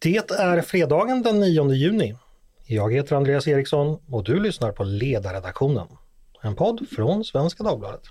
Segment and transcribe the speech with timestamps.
[0.00, 2.14] Det är fredagen den 9 juni.
[2.66, 5.86] Jag heter Andreas Eriksson och du lyssnar på Ledarredaktionen.
[6.42, 8.02] En podd från Svenska Dagbladet.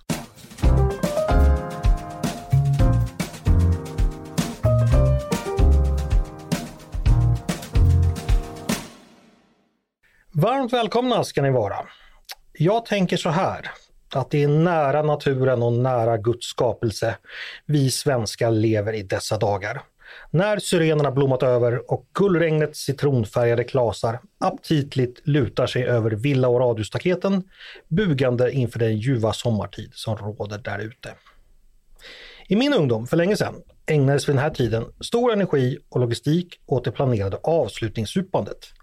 [10.34, 11.78] Varmt välkomna ska ni vara.
[12.54, 13.72] Jag tänker så här,
[14.14, 17.18] att det är nära naturen och nära Guds skapelse
[17.66, 19.82] vi svenskar lever i dessa dagar.
[20.32, 27.44] När syrenerna blommat över och gullregnets citronfärgade klasar aptitligt lutar sig över villa och radiostaketen,
[27.88, 31.14] bugande inför den ljuva sommartid som råder där ute.
[32.48, 33.56] I min ungdom, för länge sedan,
[33.86, 38.74] ägnades vid den här tiden stor energi och logistik åt det planerade avslutningssupandet.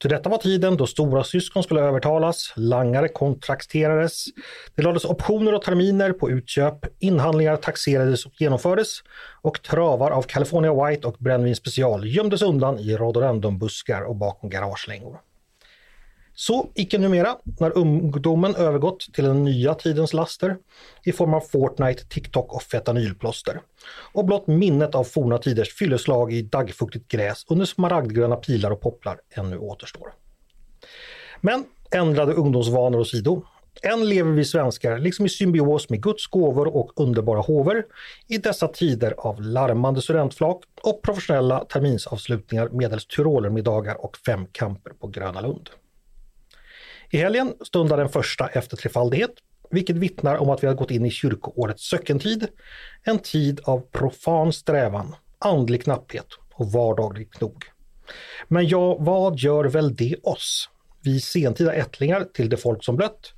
[0.00, 4.24] Till detta var tiden då stora syskon skulle övertalas, langare kontrakterades,
[4.74, 9.02] det lades optioner och terminer på utköp, inhandlingar taxerades och genomfördes
[9.42, 15.20] och travar av California White och Brännvin Special gömdes undan i rhododendronbuskar och bakom garagelängor.
[16.40, 20.56] Så icke numera, när ungdomen övergått till den nya tidens laster
[21.04, 23.60] i form av Fortnite, TikTok och fentanylplåster.
[24.12, 29.20] Och blott minnet av forna tiders fylleslag i daggfuktigt gräs under smaragdgröna pilar och popplar
[29.30, 30.12] ännu återstår.
[31.40, 33.42] Men ändrade ungdomsvanor åsido,
[33.82, 37.84] än lever vi svenskar liksom i symbios med Guds gåvor och underbara hover
[38.28, 45.06] i dessa tider av larmande studentflak och professionella terminsavslutningar medelst tyrolermiddagar och fem kamper på
[45.06, 45.70] Gröna Lund.
[47.10, 49.30] I helgen stundar den första efter trefaldighet,
[49.70, 52.48] vilket vittnar om att vi har gått in i kyrkoårets söckentid.
[53.04, 57.64] En tid av profan strävan, andlig knapphet och vardaglig knog.
[58.48, 60.68] Men ja, vad gör väl det oss?
[61.02, 63.32] Vi sentida ättlingar till det folk som blött,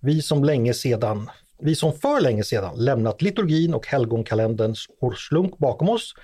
[0.00, 1.30] vi som länge sedan
[1.64, 6.14] vi som för länge sedan lämnat liturgin och helgonkalenderns årslunk bakom oss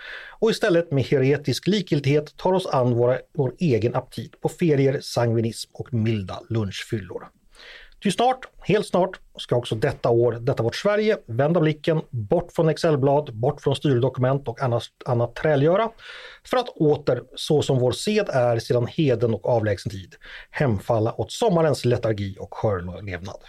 [0.41, 5.71] och istället med heretisk likgiltighet tar oss an våra, vår egen aptit på ferier, sangvinism
[5.75, 7.29] och milda lunchfyllor.
[8.03, 12.69] Ty snart, helt snart, ska också detta år, detta vårt Sverige, vända blicken bort från
[12.69, 15.91] Excelblad, bort från styrdokument och annat, annat trälgöra,
[16.45, 20.15] för att åter, så som vår sed är sedan heden och avlägsen tid,
[20.51, 23.41] hemfalla åt sommarens letargi och skörlevnad.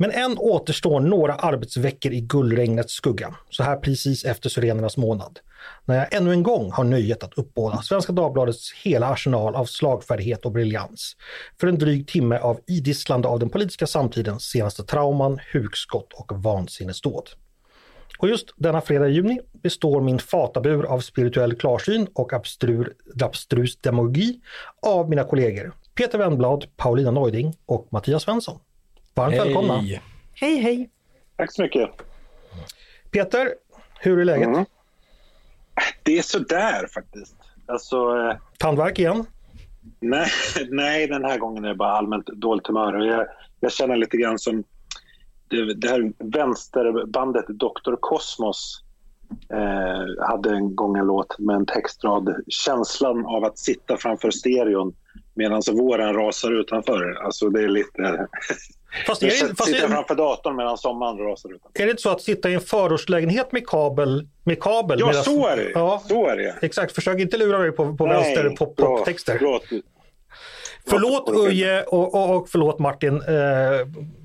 [0.00, 5.38] Men än återstår några arbetsveckor i gullregnets skugga, så här precis efter syrenernas månad.
[5.84, 10.44] När jag ännu en gång har nöjet att uppbåda Svenska Dagbladets hela arsenal av slagfärdighet
[10.44, 11.16] och briljans.
[11.60, 17.30] För en dryg timme av idisslande av den politiska samtidens senaste trauman, hugskott och vansinnesdåd.
[18.18, 23.76] Och just denna fredag i juni består min fatabur av spirituell klarsyn och abstrur, abstrus
[23.76, 24.40] demagogi
[24.86, 28.58] av mina kollegor Peter Wennblad, Paulina Neuding och Mattias Svensson.
[29.20, 29.44] Varmt hej.
[29.44, 29.82] välkomna!
[30.34, 30.90] Hej, hej!
[31.36, 31.90] Tack så mycket!
[33.10, 33.54] Peter,
[34.00, 34.48] hur är läget?
[34.48, 34.64] Mm.
[36.02, 37.36] Det är sådär faktiskt.
[37.66, 38.36] Alltså, eh...
[38.58, 39.24] Tandvärk igen?
[40.00, 40.28] Nej,
[40.70, 42.92] nej, den här gången är det bara allmänt dåligt humör.
[42.92, 43.26] Och jag,
[43.60, 44.64] jag känner lite grann som
[45.48, 47.96] det, det här vänsterbandet Dr.
[48.00, 48.84] Cosmos
[49.52, 52.34] eh, hade en gång en låt med en textrad.
[52.48, 54.94] Känslan av att sitta framför stereon
[55.34, 57.24] medan våren rasar utanför.
[57.24, 58.26] Alltså det är lite...
[59.06, 61.82] Fast är det, fast sitta framför datorn medan sommaren rasar utanför.
[61.82, 64.28] Är det inte så att sitta i en förortslägenhet med kabel?
[64.44, 65.70] Med kabel ja, medan, så är det.
[65.74, 66.54] Ja, så är det.
[66.62, 69.38] Exakt, försök inte lura mig på, på Nej, vänster poptexter.
[69.38, 69.64] Förlåt.
[70.86, 73.16] Förlåt Uje och, och, och förlåt Martin.
[73.16, 73.24] Eh,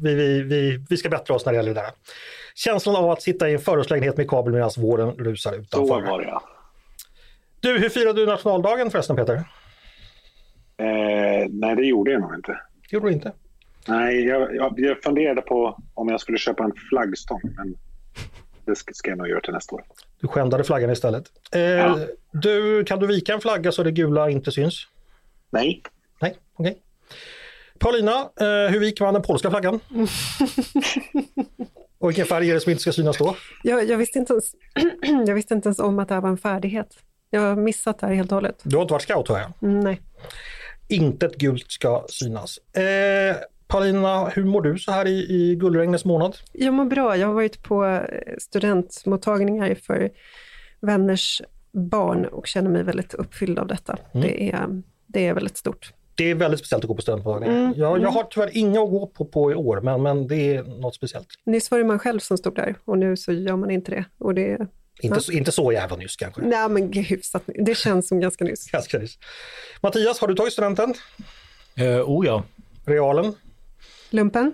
[0.02, 1.92] vi, vi, vi, vi ska bättra oss när det gäller det där.
[2.56, 5.88] Känslan av att sitta i en förortslägenhet med kabel medan våren rusar utanför.
[5.88, 6.44] Så var det ja.
[7.60, 9.36] Du, hur firade du nationaldagen förresten Peter?
[10.78, 12.52] Eh, nej, det gjorde jag nog inte.
[12.52, 13.34] Det gjorde du inte?
[13.88, 17.76] Nej, jag, jag, jag funderade på om jag skulle köpa en flaggstång, men
[18.66, 19.84] det ska, ska jag nog göra till nästa år.
[20.22, 21.26] Du skändade flaggan istället.
[21.52, 22.00] Eh, ja.
[22.32, 24.88] du, kan du vika en flagga så det gula inte syns?
[25.50, 25.82] Nej.
[26.22, 26.72] Nej, okej.
[26.72, 26.82] Okay.
[27.80, 29.80] Paulina, eh, hur viker man den polska flaggan?
[31.98, 33.36] Och vilken färg är det som inte ska synas då?
[33.64, 34.56] Jag, jag, visste inte ens,
[35.28, 36.98] jag visste inte ens om att det här var en färdighet.
[37.30, 38.60] Jag har missat det här helt och hållet.
[38.64, 39.52] Du har inte varit scout hör jag?
[39.62, 40.02] Mm, nej.
[40.88, 42.58] Inte ett gult ska synas.
[42.58, 43.36] Eh,
[43.68, 46.38] Paulina, hur mår du så här i, i gullregnets månad?
[46.52, 47.18] Jag mår bra.
[47.18, 48.02] Jag har varit på
[48.38, 50.10] studentmottagningar för
[50.80, 51.42] vänners
[51.72, 53.98] barn och känner mig väldigt uppfylld av detta.
[54.14, 54.28] Mm.
[54.28, 55.94] Det, är, det är väldigt stort.
[56.16, 57.60] Det är väldigt speciellt att gå på studentmottagningar.
[57.60, 58.14] Mm, jag, jag mm.
[58.14, 61.28] har tyvärr inga att gå på, på i år, men, men det är något speciellt.
[61.46, 64.06] Nyss var det man själv som stod där och nu så gör man inte det.
[64.18, 64.68] Och det
[65.02, 66.42] inte, så, inte så jävla nyss kanske?
[66.42, 67.44] Nej, men hyfsat.
[67.46, 68.72] Det känns som ganska nyss.
[68.72, 69.18] ganska nyss.
[69.82, 70.94] Mattias, har du tagit studenten?
[71.82, 72.44] Uh, oh ja.
[72.86, 73.34] Realen?
[74.16, 74.54] Lumpen?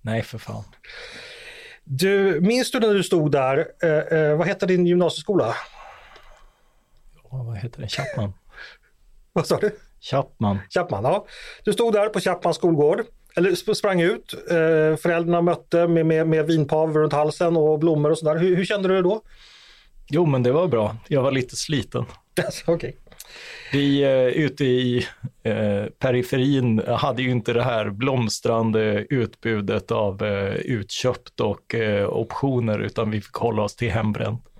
[0.00, 0.64] Nej, för fan.
[1.84, 5.54] Du, minns du när du stod där, eh, eh, vad hette din gymnasieskola?
[7.30, 8.32] vad heter det, Chapman.
[9.32, 9.78] Vad sa du?
[10.00, 10.58] Chapman.
[10.70, 11.26] Chapman, ja.
[11.64, 13.00] Du stod där på Chapmans skolgård,
[13.36, 14.34] eller sp- sprang ut.
[14.50, 18.36] Eh, föräldrarna mötte med, med, med vinpav runt halsen och blommor och sådär.
[18.36, 19.22] Hur, hur kände du dig då?
[20.08, 20.96] Jo, men det var bra.
[21.08, 22.04] Jag var lite sliten.
[22.44, 22.96] Alltså, Okej.
[23.72, 25.06] Vi eh, ute i
[25.42, 32.78] eh, periferin hade ju inte det här blomstrande utbudet av eh, utköpt och eh, optioner,
[32.78, 34.42] utan vi fick hålla oss till hembränt.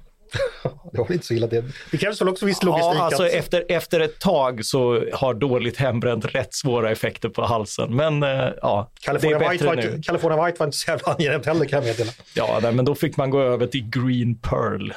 [0.93, 1.65] Det var väl inte så illa det.
[1.91, 2.95] Det krävs väl också viss logistik?
[2.99, 7.43] Ja, alltså att- efter, efter ett tag så har dåligt hembränt rätt svåra effekter på
[7.43, 7.97] halsen.
[7.97, 8.29] Men eh,
[8.63, 9.83] ja, det är California White, bättre var nu.
[9.83, 12.13] inte, California White var inte så jävla angenämt heller kan jag meddela.
[12.35, 14.93] Ja, nej, men då fick man gå över till Green Pearl.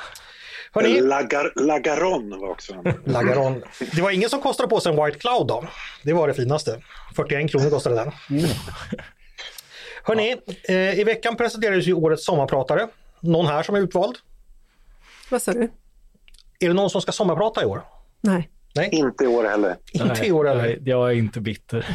[0.71, 2.93] Hörrni, Lagar, Lagaron var också en.
[3.13, 3.63] Lagaron.
[3.95, 5.63] Det var ingen som kostade på sig en White Cloud då.
[6.03, 6.81] Det var det finaste.
[7.15, 8.11] 41 kronor kostade den.
[10.03, 12.87] Hörrni, eh, i veckan presenterades ju årets sommarpratare.
[13.19, 14.15] Någon här som är utvald?
[15.31, 15.63] Vad sa du?
[16.59, 17.81] Är det någon som ska sommarprata i år?
[18.21, 18.49] Nej.
[18.75, 19.75] Nej, Inte i år heller.
[19.93, 20.61] inte i år heller.
[20.61, 21.87] Nej, jag är inte bitter.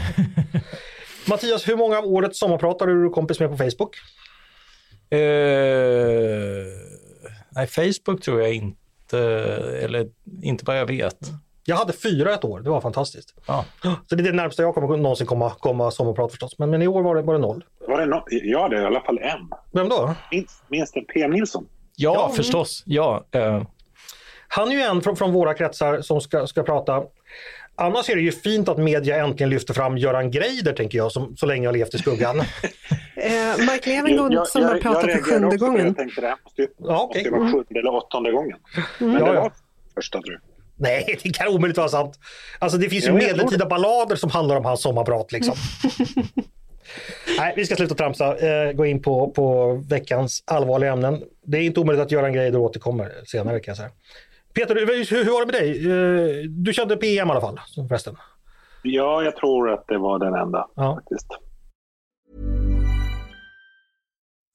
[1.29, 3.97] Mattias, hur många av årets sommarpratare är du kompis med på Facebook?
[5.11, 5.19] Eh,
[7.55, 9.19] nej, Facebook tror jag inte,
[9.83, 10.09] eller
[10.43, 11.19] inte vad jag vet.
[11.67, 13.35] Jag hade fyra ett år, det var fantastiskt.
[13.47, 13.65] Ja.
[13.83, 16.59] Så det är det närmsta jag kommer någonsin komma, komma sommarprat förstås.
[16.59, 17.65] Men, men i år var det, var det noll.
[17.89, 19.51] Var det no jag hade i alla fall en.
[19.73, 20.15] Vem då?
[20.31, 21.67] Minst, minst en PM Nilsson.
[21.97, 22.35] Ja, Ja.
[22.37, 22.83] förstås.
[22.87, 23.63] Ja, eh,
[24.49, 27.03] Han är ju en från, från våra kretsar som ska, ska prata.
[27.77, 31.37] Annars är det ju fint att media äntligen lyfter fram Göran Greider, tänker jag, som,
[31.37, 32.43] så länge jag har levt i skuggan.
[33.17, 35.87] Eh, Mark Levengood som har pratat för sjunde gången.
[35.87, 37.31] Jag tänkte det här måste ju, Ja, okej.
[37.31, 38.59] måste vara sjunde eller åttonde gången.
[38.99, 39.53] Men Ja, det var
[39.95, 40.41] första tror jag.
[40.77, 42.19] Nej, det kan omöjligt vara sant.
[42.59, 45.55] Alltså det finns ju jag medeltida ballader som handlar om hans sommarprat liksom.
[47.39, 51.23] Nej, vi ska sluta tramsa, eh, gå in på, på veckans allvarliga ämnen.
[51.47, 53.91] Det är inte omöjligt att Göran Greider återkommer senare kan jag säga.
[54.55, 55.91] Peter, hur, hur var det med dig?
[55.91, 58.17] Eh, Du kände PM i alla fall förresten?
[58.83, 60.95] Ja, jag tror att det var den enda Ja.
[60.95, 61.27] faktiskt.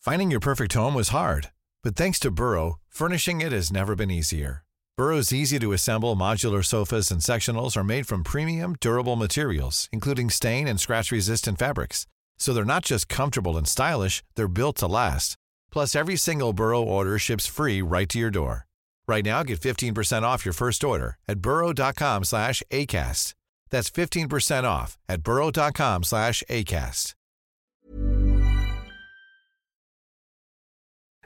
[0.05, 1.47] Finding your perfect home was hard,
[1.83, 4.63] but thanks to Burrow, furnishing it has never been easier.
[4.97, 10.29] Burrow's easy to assemble modular sofas and sectionals are made from premium, durable materials, including
[10.29, 12.05] stain and scratch resistant fabrics.
[12.37, 15.35] So they're not just comfortable and stylish, they're built to last.
[15.71, 18.65] Plus, every single Burrow order ships free right to your door.
[19.09, 23.33] Right now, get 15% off your first order at burrow.com slash ACAST.
[23.71, 27.15] That's 15% off at burrow.com slash ACAST.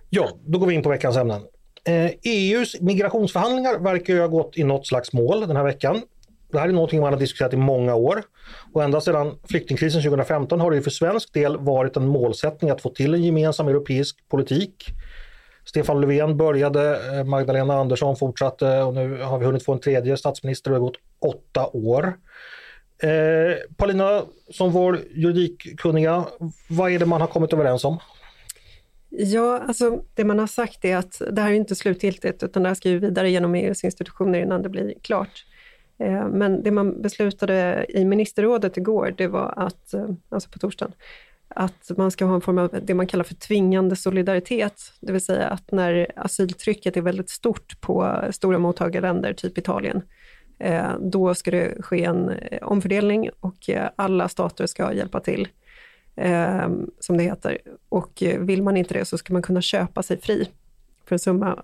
[0.10, 1.42] Ja, då går vi in på veckans ämnen.
[1.86, 6.02] Eh, EUs migrationsförhandlingar verkar ju ha gått i något slags mål den här veckan.
[6.52, 8.24] Det här är någonting man har diskuterat i många år
[8.74, 12.82] och ända sedan flyktingkrisen 2015 har det ju för svensk del varit en målsättning att
[12.82, 14.94] få till en gemensam europeisk politik.
[15.74, 20.18] Stefan Löfven började, eh, Magdalena Andersson fortsatte och nu har vi hunnit få en tredje
[20.18, 22.14] statsminister och det har gått åtta år.
[23.04, 26.26] Eh, Paulina, som vår juridikkunniga,
[26.70, 28.00] vad är det man har kommit överens om?
[29.10, 32.70] Ja, alltså det man har sagt är att det här är inte slutgiltigt, utan det
[32.70, 35.46] här ska ju vidare genom EUs institutioner innan det blir klart.
[36.00, 40.94] Eh, Men det man beslutade i ministerrådet igår, det var att, eh, alltså på torsdagen,
[41.56, 44.94] att man ska ha en form av det man kallar för tvingande solidaritet.
[45.00, 50.02] Det vill säga att när asyltrycket är väldigt stort på stora mottagarländer, typ Italien,
[50.60, 55.48] eh, då ska det ske en eh, omfördelning och eh, alla stater ska hjälpa till
[57.00, 57.58] som det heter.
[57.90, 60.50] Och vill man inte det så ska man kunna köpa sig fri
[61.06, 61.64] för en summa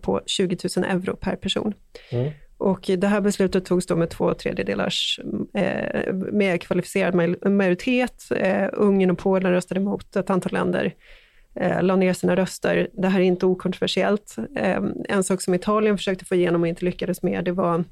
[0.00, 1.74] på 20 000 euro per person.
[2.10, 2.30] Mm.
[2.58, 5.20] Och det här beslutet togs då med två tredjedelars,
[5.54, 8.24] eh, med kvalificerad maj- majoritet.
[8.36, 10.94] Eh, Ungern och Polen röstade emot, ett antal länder
[11.54, 12.88] eh, la ner sina röster.
[12.92, 14.36] Det här är inte okontroversiellt.
[14.56, 17.84] Eh, en sak som Italien försökte få igenom och inte lyckades med, det var,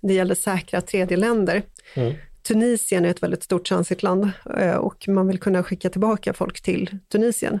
[0.00, 1.62] det gällde säkra tredjeländer.
[1.94, 2.14] Mm.
[2.48, 6.98] Tunisien är ett väldigt stort transitland eh, och man vill kunna skicka tillbaka folk till
[7.12, 7.60] Tunisien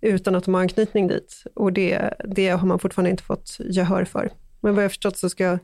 [0.00, 1.44] utan att de har anknytning dit.
[1.54, 4.30] Och det, det har man fortfarande inte fått gehör för.
[4.60, 5.58] Men vad jag förstått så ska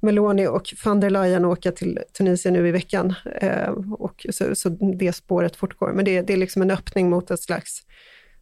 [0.00, 3.14] Meloni och van der Leyen åka till Tunisien nu i veckan.
[3.40, 5.92] Eh, och så, så det spåret fortgår.
[5.92, 7.82] Men det, det är liksom en öppning mot ett slags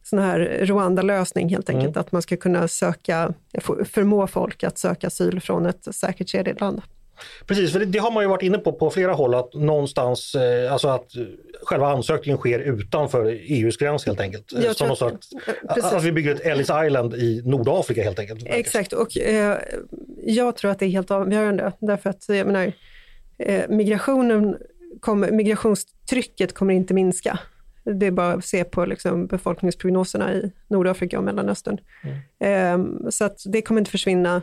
[0.03, 1.97] sån här Rwanda-lösning helt enkelt.
[1.97, 3.33] Att man ska kunna söka,
[3.85, 6.81] förmå folk att söka asyl från ett säkert tredjeland.
[7.47, 10.35] Precis, för det, det har man ju varit inne på på flera håll att någonstans,
[10.35, 11.11] eh, alltså att
[11.63, 14.51] själva ansökningen sker utanför EUs gräns helt enkelt.
[14.63, 15.27] Jag Som någon att- sorts,
[15.77, 18.43] eh, att vi bygger ett Ellis Island i Nordafrika helt enkelt.
[18.45, 19.57] Exakt, och eh,
[20.23, 21.71] jag tror att det är helt avgörande.
[21.79, 22.71] Därför att jag menar,
[23.39, 24.57] eh, migrationen
[24.99, 27.39] kommer, migrationstrycket kommer inte minska.
[27.99, 31.77] Det är bara att se på liksom, befolkningsprognoserna i Nordafrika och Mellanöstern.
[32.39, 34.41] Eh, så att det kommer inte försvinna.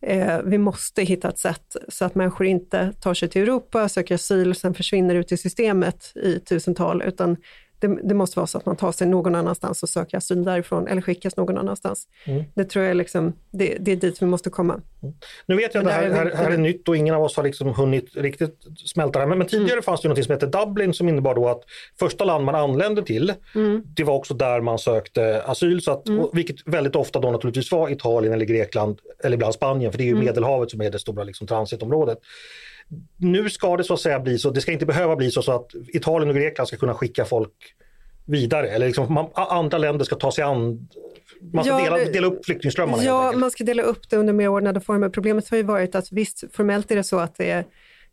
[0.00, 4.14] Eh, vi måste hitta ett sätt så att människor inte tar sig till Europa, söker
[4.14, 7.36] asyl och sen försvinner ut i systemet i tusental, utan
[7.78, 10.88] det, det, måste vara så att man tar sig någon annanstans och söker asyl därifrån
[10.88, 12.08] eller skickas någon annanstans.
[12.24, 12.44] Mm.
[12.54, 14.80] Det tror jag liksom, det, det, är dit vi måste komma.
[15.02, 15.14] Mm.
[15.46, 17.44] Nu vet jag att det här, här, här, är nytt och ingen av oss har
[17.44, 19.82] liksom hunnit riktigt smälta det Men, men tidigare mm.
[19.82, 21.62] fanns det något som hette Dublin som innebar då att
[21.98, 23.82] första land man anlände till, mm.
[23.86, 25.82] det var också där man sökte asyl.
[25.82, 26.26] Så att, mm.
[26.32, 30.06] Vilket väldigt ofta då naturligtvis var Italien eller Grekland eller ibland Spanien, för det är
[30.06, 30.24] ju mm.
[30.24, 32.18] Medelhavet som är det stora liksom, transitområdet
[33.16, 35.52] nu ska det så att säga bli så, det ska inte behöva bli så, så
[35.52, 37.52] att Italien och Grekland ska kunna skicka folk
[38.26, 40.88] vidare eller liksom man, andra länder ska ta sig an
[41.52, 43.04] man ska ja, dela, dela upp flyktingströmmarna?
[43.04, 45.08] Ja, man ska dela upp det under mer ordnade former.
[45.08, 47.64] Problemet har ju varit att visst, formellt är det så att det är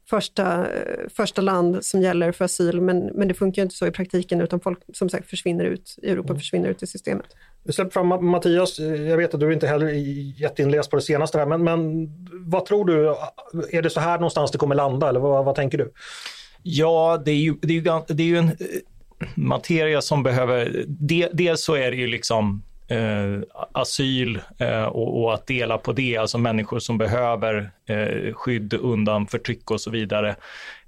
[0.10, 0.68] första,
[1.16, 4.60] första land som gäller för asyl, men, men det funkar inte så i praktiken utan
[4.60, 6.40] folk som sagt försvinner ut i Europa, mm.
[6.40, 7.26] försvinner ut i systemet.
[7.64, 11.38] Vi släpper fram Mattias, jag vet att du inte heller är jätteinläst på det senaste
[11.38, 12.10] här, men, men
[12.46, 13.16] vad tror du,
[13.78, 15.94] är det så här någonstans det kommer landa eller vad, vad tänker du?
[16.64, 18.54] Ja, det är ju, det är ju, det är ju en eh,
[19.36, 20.86] materia som behöver,
[21.34, 26.18] dels så är det ju liksom eh, asyl eh, och, och, att dela på det,
[26.18, 30.36] alltså människor som behöver eh, skydd undan förtryck och så vidare.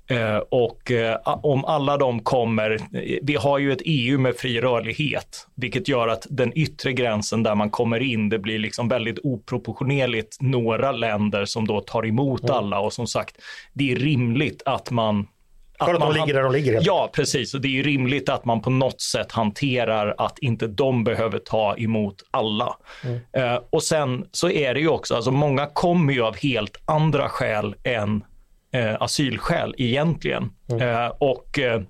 [0.07, 2.79] Eh, och eh, om alla de kommer,
[3.21, 7.55] vi har ju ett EU med fri rörlighet, vilket gör att den yttre gränsen där
[7.55, 12.79] man kommer in, det blir liksom väldigt oproportionerligt några länder som då tar emot alla
[12.79, 13.37] och som sagt,
[13.73, 15.27] det är rimligt att man
[15.79, 16.79] för att, att de ligger där de ligger?
[16.81, 17.53] Ja, precis.
[17.53, 21.39] Och det är ju rimligt att man på något sätt hanterar att inte de behöver
[21.39, 22.77] ta emot alla.
[23.03, 23.19] Mm.
[23.33, 27.29] Eh, och sen så är det ju också, alltså många kommer ju av helt andra
[27.29, 28.23] skäl än
[28.73, 30.51] eh, asylskäl egentligen.
[30.69, 30.89] Mm.
[30.89, 31.81] Eh, och eh,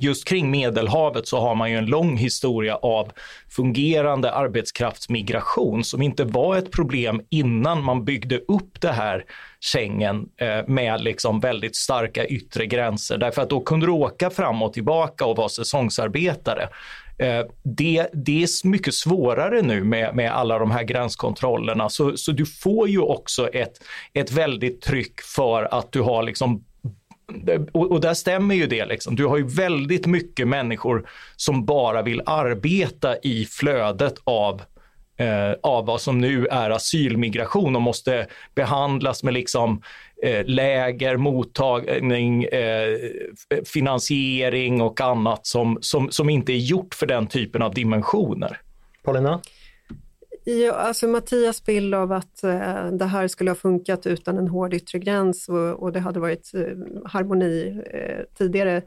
[0.00, 3.12] just kring Medelhavet så har man ju en lång historia av
[3.48, 9.24] fungerande arbetskraftsmigration som inte var ett problem innan man byggde upp det här
[9.60, 13.18] Schengen eh, med liksom väldigt starka yttre gränser.
[13.18, 16.68] Därför att då kunde du åka fram och tillbaka och vara säsongsarbetare.
[17.18, 22.32] Eh, det, det, är mycket svårare nu med, med alla de här gränskontrollerna, så, så
[22.32, 23.72] du får ju också ett,
[24.14, 26.64] ett väldigt tryck för att du har liksom
[27.72, 28.86] och, och, där stämmer ju det.
[28.86, 29.16] Liksom.
[29.16, 34.62] Du har ju väldigt mycket människor som bara vill arbeta i flödet av
[35.16, 39.82] eh, av vad som nu är asylmigration och måste behandlas med liksom
[40.22, 42.98] eh, läger, mottagning, eh,
[43.64, 48.60] finansiering och annat som, som, som inte är gjort för den typen av dimensioner.
[49.02, 49.40] Paulina?
[50.48, 54.74] Ja, alltså Mattias bild av att eh, det här skulle ha funkat utan en hård
[54.74, 56.60] yttre gräns och, och det hade varit eh,
[57.04, 58.82] harmoni eh, tidigare,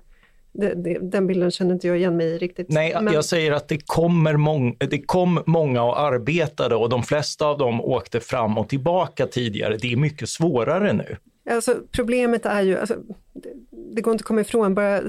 [0.53, 2.69] det, det, den bilden känner inte jag igen mig i riktigt.
[2.69, 3.13] Nej, Men...
[3.13, 7.57] jag säger att det, kommer mång, det kom många och arbetade och de flesta av
[7.57, 9.77] dem åkte fram och tillbaka tidigare.
[9.77, 11.17] Det är mycket svårare nu.
[11.49, 12.95] Alltså, problemet är ju, alltså,
[13.33, 13.49] det,
[13.95, 15.01] det går inte att komma ifrån, bara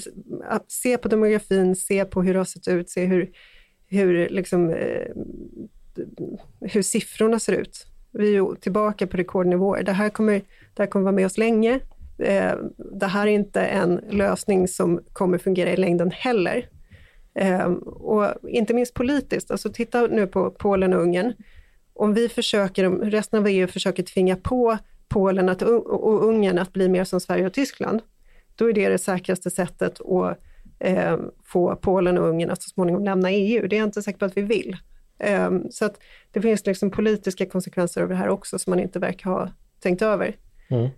[0.48, 3.30] att se på demografin, se på hur det har sett ut, se hur,
[3.88, 5.06] hur liksom, eh,
[6.60, 7.86] hur siffrorna ser ut.
[8.12, 9.82] Vi är tillbaka på rekordnivåer.
[9.82, 10.42] Det här kommer,
[10.74, 11.80] det här kommer vara med oss länge.
[12.18, 16.68] Eh, det här är inte en lösning som kommer fungera i längden heller.
[17.34, 21.32] Eh, och inte minst politiskt, alltså titta nu på Polen och Ungern.
[21.94, 24.78] Om vi försöker, resten av EU försöker tvinga på
[25.08, 28.02] Polen att, och Ungern att bli mer som Sverige och Tyskland,
[28.54, 30.38] då är det det säkraste sättet att
[30.78, 33.68] eh, få Polen och Ungern att så småningom lämna EU.
[33.68, 34.76] Det är jag inte säker på att vi vill.
[35.24, 35.98] Um, så att
[36.32, 39.50] det finns liksom politiska konsekvenser av det här också som man inte verkar ha
[39.82, 40.36] tänkt över.
[40.70, 40.88] Mm.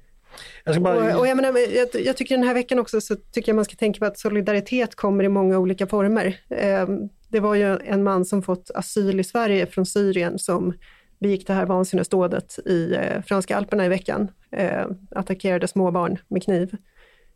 [0.65, 1.15] Jag, bara...
[1.15, 3.65] och, och jag, menar, jag, jag, tycker den här veckan också så tycker jag man
[3.65, 6.41] ska tänka på att solidaritet kommer i många olika former.
[6.49, 10.75] Um, det var ju en man som fått asyl i Sverige från Syrien som
[11.21, 14.29] begick det här vansinnesdådet i eh, franska alperna i veckan.
[14.51, 16.77] Eh, attackerade småbarn med kniv.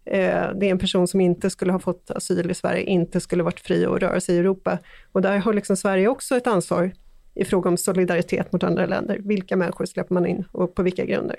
[0.07, 3.43] Eh, det är en person som inte skulle ha fått asyl i Sverige, inte skulle
[3.43, 4.79] varit fri att röra sig i Europa.
[5.13, 6.93] Och där har liksom Sverige också ett ansvar
[7.35, 9.19] i fråga om solidaritet mot andra länder.
[9.25, 11.37] Vilka människor släpper man in och på vilka grunder?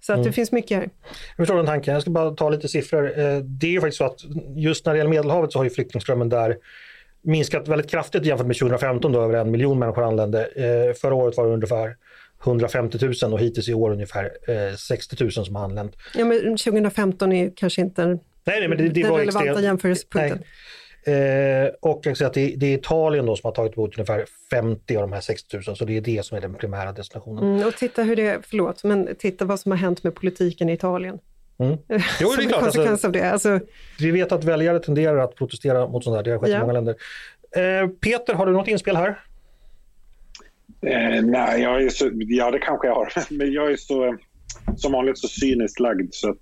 [0.00, 0.26] Så att mm.
[0.26, 0.90] det finns mycket här.
[1.02, 1.94] Jag förstår den tanken.
[1.94, 3.18] Jag ska bara ta lite siffror.
[3.18, 4.20] Eh, det är ju faktiskt så att
[4.56, 6.56] just när det gäller Medelhavet så har ju flyktingströmmen där
[7.22, 10.44] minskat väldigt kraftigt jämfört med 2015 då över en miljon människor anlände.
[10.46, 11.96] Eh, förra året var det ungefär
[12.42, 15.96] 150 000 och hittills i år ungefär eh, 60 000 som har anlänt.
[16.14, 19.64] Ja, men 2015 är kanske inte nej, nej, men det, det den var relevanta extrem...
[19.64, 20.42] jämförelsepunkten.
[21.04, 24.24] Eh, och jag säga att det, det, är Italien då som har tagit emot ungefär
[24.50, 27.44] 50 av de här 60 000, så det är det som är den primära destinationen.
[27.44, 30.72] Mm, och titta hur det, förlåt, men titta vad som har hänt med politiken i
[30.72, 31.18] Italien.
[31.58, 31.78] Mm.
[32.20, 32.76] Jo, det är klart.
[32.76, 33.30] Alltså, det.
[33.30, 33.60] Alltså...
[33.98, 36.56] Vi vet att väljare tenderar att protestera mot sånt här, det har skett ja.
[36.56, 36.94] i många länder.
[37.56, 39.20] Eh, Peter, har du något inspel här?
[40.82, 43.12] Eh, nej, jag är så, ja det kanske jag har.
[43.30, 44.16] Men jag är så,
[44.76, 46.38] som vanligt så cyniskt lagd så att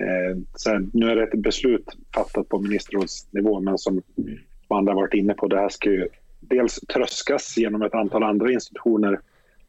[0.00, 4.02] eh, så här, nu är det ett beslut fattat på ministerrådsnivå men som
[4.68, 6.08] andra varit inne på, det här ska ju
[6.40, 9.20] dels tröskas genom ett antal andra institutioner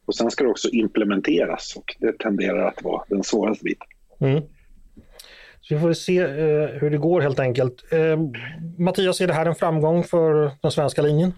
[0.06, 3.88] och sen ska det också implementeras och det tenderar att vara den svåraste biten.
[4.20, 4.44] Mm.
[5.62, 7.84] Så vi får se eh, hur det går helt enkelt.
[7.92, 8.20] Eh,
[8.78, 11.34] Mattias, är det här en framgång för den svenska linjen?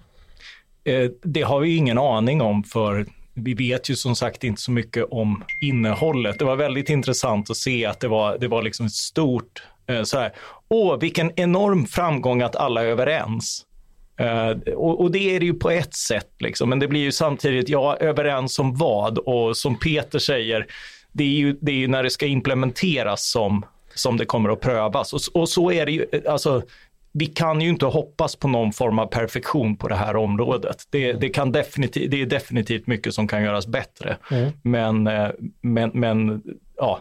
[0.90, 4.72] Eh, det har vi ingen aning om för vi vet ju som sagt inte så
[4.72, 6.40] mycket om innehållet.
[6.40, 10.04] Det var väldigt intressant att se att det var, det var liksom ett stort eh,
[10.04, 10.32] så här,
[10.68, 13.66] åh vilken enorm framgång att alla är överens.
[14.22, 16.70] Uh, och, och, det är det ju på ett sätt, liksom.
[16.70, 19.18] men det blir ju samtidigt, ja, överens om vad?
[19.18, 20.68] Och som Peter säger,
[21.12, 23.66] det är ju, det är ju när det ska implementeras som,
[23.96, 25.14] som det kommer att prövas.
[25.14, 26.62] Och, och så är det ju, alltså,
[27.12, 30.84] vi kan ju inte hoppas på någon form av perfektion på det här området.
[30.90, 34.18] Det, det, kan definitivt, det är definitivt mycket som kan göras bättre.
[34.32, 34.52] Mm.
[34.62, 35.30] Men, eh,
[35.62, 36.42] men, men
[36.78, 37.00] ja.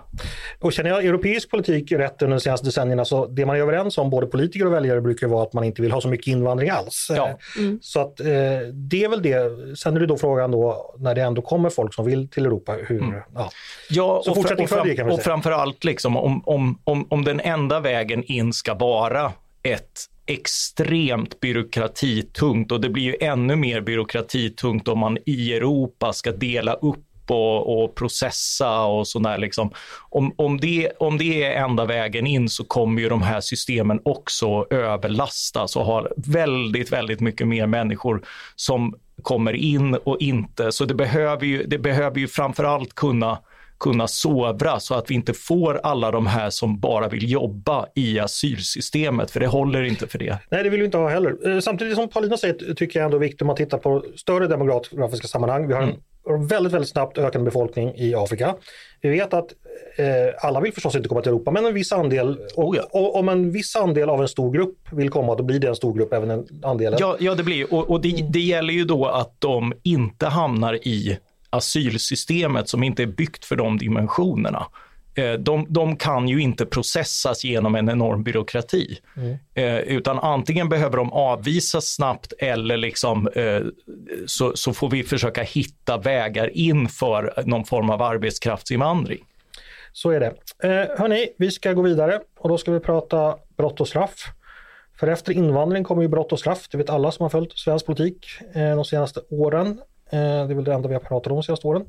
[0.58, 3.98] Och känner jag europeisk politik rätt under de senaste decennierna så det man är överens
[3.98, 6.70] om, både politiker och väljare, brukar vara att man inte vill ha så mycket invandring
[6.70, 7.06] alls.
[7.16, 7.38] Ja.
[7.58, 7.78] Mm.
[7.82, 8.26] Så att eh,
[8.72, 9.76] det är väl det.
[9.78, 12.72] Sen är det då frågan då när det ändå kommer folk som vill till Europa,
[12.72, 13.02] hur...
[13.02, 13.20] Mm.
[13.34, 13.50] Ja,
[13.90, 17.40] ja så och, fr och, fram och framför allt liksom om, om, om, om den
[17.40, 24.88] enda vägen in ska vara ett extremt byråkratitungt och det blir ju ännu mer byråkratitungt
[24.88, 29.38] om man i Europa ska dela upp och, och processa och sådär.
[29.38, 29.70] Liksom.
[30.10, 34.00] Om, om, det, om det är enda vägen in så kommer ju de här systemen
[34.04, 38.22] också överlastas och har väldigt, väldigt mycket mer människor
[38.56, 40.72] som kommer in och inte.
[40.72, 43.38] Så det behöver ju, det behöver ju framför allt kunna
[43.80, 48.18] kunna sovra så att vi inte får alla de här som bara vill jobba i
[48.18, 50.38] asylsystemet, för det håller inte för det.
[50.50, 51.48] Nej, det vill vi inte ha heller.
[51.48, 54.46] Eh, samtidigt som Paulina säger tycker jag ändå är viktigt om man tittar på större
[54.46, 55.68] demografiska sammanhang.
[55.68, 55.96] Vi har en
[56.28, 56.46] mm.
[56.46, 58.54] väldigt, väldigt snabbt ökande befolkning i Afrika.
[59.00, 59.52] Vi vet att
[59.96, 60.06] eh,
[60.46, 63.28] alla vill förstås inte komma till Europa, men en viss andel, och, oh och, om
[63.28, 66.12] en viss andel av en stor grupp vill komma, då blir det en stor grupp
[66.12, 66.98] även en andelen.
[67.00, 70.74] Ja, ja det blir och, och det, det gäller ju då att de inte hamnar
[70.74, 71.18] i
[71.50, 74.66] asylsystemet som inte är byggt för de dimensionerna.
[75.14, 78.98] Eh, de, de, kan ju inte processas genom en enorm byråkrati.
[79.16, 79.36] Mm.
[79.54, 83.60] Eh, utan antingen behöver de avvisas snabbt eller liksom, eh,
[84.26, 89.24] så, så, får vi försöka hitta vägar in för någon form av arbetskraftsinvandring.
[89.92, 90.34] Så är det.
[90.62, 94.32] Eh, hörni, vi ska gå vidare och då ska vi prata brott och straff.
[95.00, 97.86] För efter invandring kommer ju brott och straff, det vet alla som har följt svensk
[97.86, 99.80] politik eh, de senaste åren.
[100.10, 101.84] Eh, det är väl det enda vi har pratat om de senaste åren.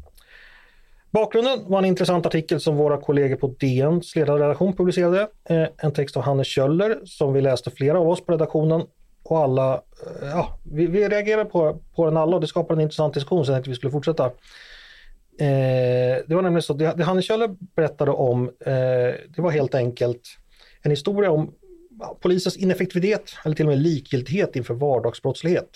[1.12, 5.28] Bakgrunden var en intressant artikel som våra kollegor på DNs ledarredaktion publicerade.
[5.50, 8.82] Eh, en text av Hannes Kjöller som vi läste flera av oss på redaktionen.
[9.24, 12.84] Och alla, eh, ja, vi, vi reagerade på, på den alla och det skapade en
[12.84, 14.32] intressant diskussion så jag tänkte vi skulle fortsätta.
[16.28, 18.52] det var nämligen så, det, det Hannes Kjöller berättade om,
[19.28, 20.22] det var helt enkelt
[20.82, 21.54] en historia om
[22.22, 25.70] polisens ineffektivitet eller till och med likgiltighet inför vardagsbrottslighet.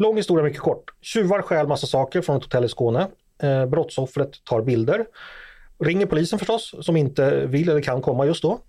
[0.00, 0.90] Lång historia mycket kort.
[1.00, 3.08] Tjuvar stjäl massa saker från ett hotell i Skåne.
[3.42, 5.06] Eh, brottsoffret tar bilder.
[5.84, 8.60] Ringer polisen förstås, som inte vill eller kan komma just då.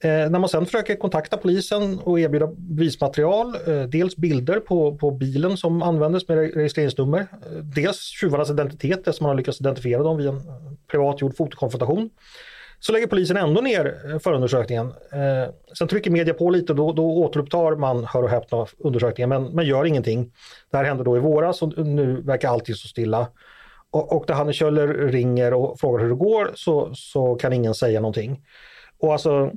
[0.00, 5.10] Eh, när man sen försöker kontakta polisen och erbjuda bevismaterial, eh, dels bilder på, på
[5.10, 10.16] bilen som användes med registreringsnummer, eh, dels tjuvarnas identitet eftersom man har lyckats identifiera dem
[10.16, 10.40] vid en
[10.90, 12.10] privat gjord fotokonfrontation
[12.80, 14.86] så lägger polisen ändå ner eh, förundersökningen.
[15.12, 19.28] Eh, sen trycker media på lite och då, då återupptar man, hör och häpna, undersökningen
[19.28, 20.32] men, men gör ingenting.
[20.70, 23.28] Det här hände då i våras och nu verkar allting så stilla.
[23.90, 27.74] Och, och när Hanne Kjöller ringer och frågar hur det går så, så kan ingen
[27.74, 28.44] säga någonting.
[28.98, 29.50] Och alltså,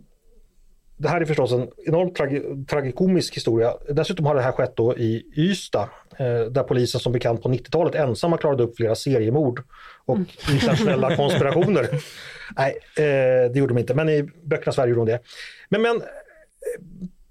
[1.01, 3.73] det här är förstås en enormt tragi tragikomisk historia.
[3.89, 7.95] Dessutom har det här skett då i Ystad eh, där polisen som bekant på 90-talet
[7.95, 9.63] ensamma klarade upp flera seriemord
[10.05, 10.27] och mm.
[10.51, 11.89] internationella konspirationer.
[12.57, 15.19] Nej, eh, det gjorde de inte, men i böckernas Sverige gjorde de det.
[15.69, 16.01] Men, men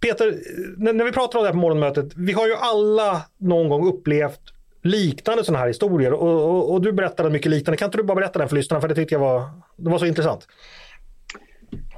[0.01, 0.39] Peter,
[0.77, 3.89] när, när vi pratar om det här på morgonmötet, vi har ju alla någon gång
[3.89, 4.41] upplevt
[4.83, 7.77] liknande sådana här historier och, och, och, du berättade mycket liknande.
[7.77, 9.99] Kan inte du bara berätta den för lyssnarna för det tyckte jag var, det var
[9.99, 10.49] så intressant.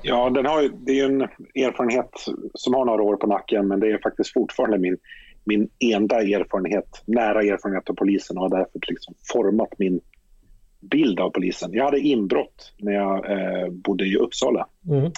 [0.02, 1.20] Ja, den har, det är en
[1.54, 2.10] erfarenhet
[2.54, 4.98] som har några år på nacken men det är faktiskt fortfarande min,
[5.44, 10.00] min enda erfarenhet, nära erfarenhet av polisen och har därför liksom format min
[10.80, 11.72] bild av polisen.
[11.72, 14.68] Jag hade inbrott när jag eh, bodde i Uppsala.
[14.88, 15.10] Mm.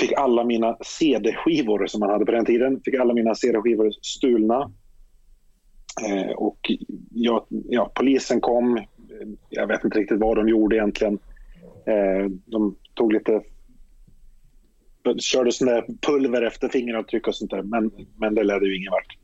[0.00, 4.70] Fick alla mina CD-skivor som man hade på den tiden, fick alla mina CD-skivor stulna.
[6.06, 6.72] Eh, och
[7.14, 8.80] jag, ja, polisen kom,
[9.48, 11.18] jag vet inte riktigt vad de gjorde egentligen.
[11.86, 13.42] Eh, de tog lite
[15.18, 18.90] körde sån där pulver efter fingeravtryck och sånt där, men, men det ledde ju ingen
[18.90, 19.16] vart.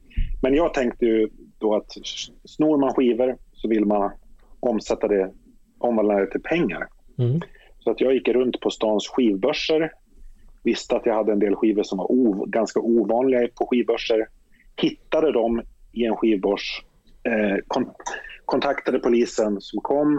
[0.42, 1.92] Men jag tänkte ju då att
[2.44, 4.10] snor man skivor så vill man
[4.60, 5.32] omsätta det,
[5.78, 6.88] omvandla det till pengar.
[7.18, 7.40] Mm.
[7.78, 9.92] Så att jag gick runt på stans skivbörser,
[10.64, 14.28] visste att jag hade en del skivor som var ov, ganska ovanliga på skivbörser,
[14.76, 16.84] hittade dem i en skivbörs,
[17.24, 17.90] eh, kon
[18.44, 20.18] kontaktade polisen som kom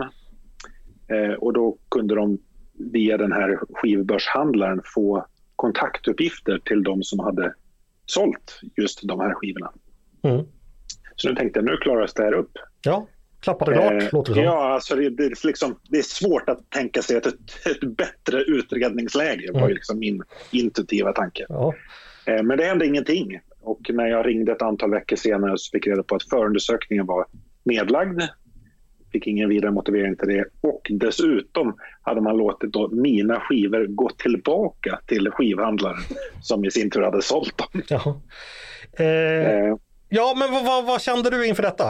[1.07, 2.37] eh, och då kunde de
[2.73, 5.25] via den här skivbörshandlaren få
[5.63, 7.53] kontaktuppgifter till de som hade
[8.05, 9.71] sålt just de här skivorna.
[10.23, 10.45] Mm.
[11.15, 12.51] Så nu tänkte jag, nu klaras det här upp.
[12.83, 13.07] Ja,
[13.39, 14.43] klappade klart Eh, låter det som.
[14.43, 18.41] Ja, alltså det, det, är liksom, det är svårt att tänka sig ett, ett bättre
[18.43, 19.69] utredningsläge, var Mm.
[19.69, 21.45] ju liksom min intuitiva tanke.
[21.49, 21.73] Ja.
[22.25, 23.39] Eh, Men det hände ingenting.
[23.61, 27.05] Och när jag ringde ett antal veckor senare så fick jag reda på att förundersökningen
[27.05, 27.25] var
[27.63, 28.21] nedlagd.
[29.13, 30.45] Fick ingen vidare motivering till det.
[30.61, 36.01] Och dessutom hade man låtit då mina skivor gå tillbaka till skivhandlaren
[36.41, 37.81] som i sin tur hade sålt dem.
[37.89, 38.21] Ja.
[38.97, 39.75] Eh, Eh,
[40.09, 41.85] ja, men vad, vad, vad kände du inför detta?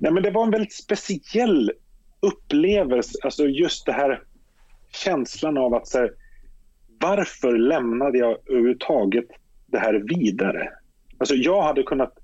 [0.00, 1.72] Nej, men det var en väldigt speciell
[2.20, 3.18] upplevelse.
[3.24, 4.22] Alltså just det här
[4.92, 6.12] känslan av att så här,
[7.00, 9.26] varför lämnade jag överhuvudtaget
[9.66, 10.70] det här vidare?
[11.18, 12.14] Alltså jag hade kunnat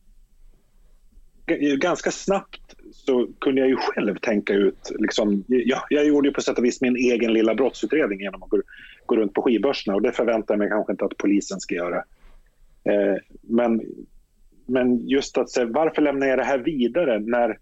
[1.78, 2.63] ganska snabbt
[2.94, 6.64] så kunde jag ju själv tänka ut, liksom, jag, jag gjorde ju på sätt och
[6.64, 8.62] vis min egen lilla brottsutredning genom att gå,
[9.06, 11.96] gå runt på skivbörserna och det förväntar jag mig kanske inte att polisen ska göra.
[12.84, 13.82] Eh, men,
[14.66, 17.58] men just att säga, varför lämnar jag det här vidare när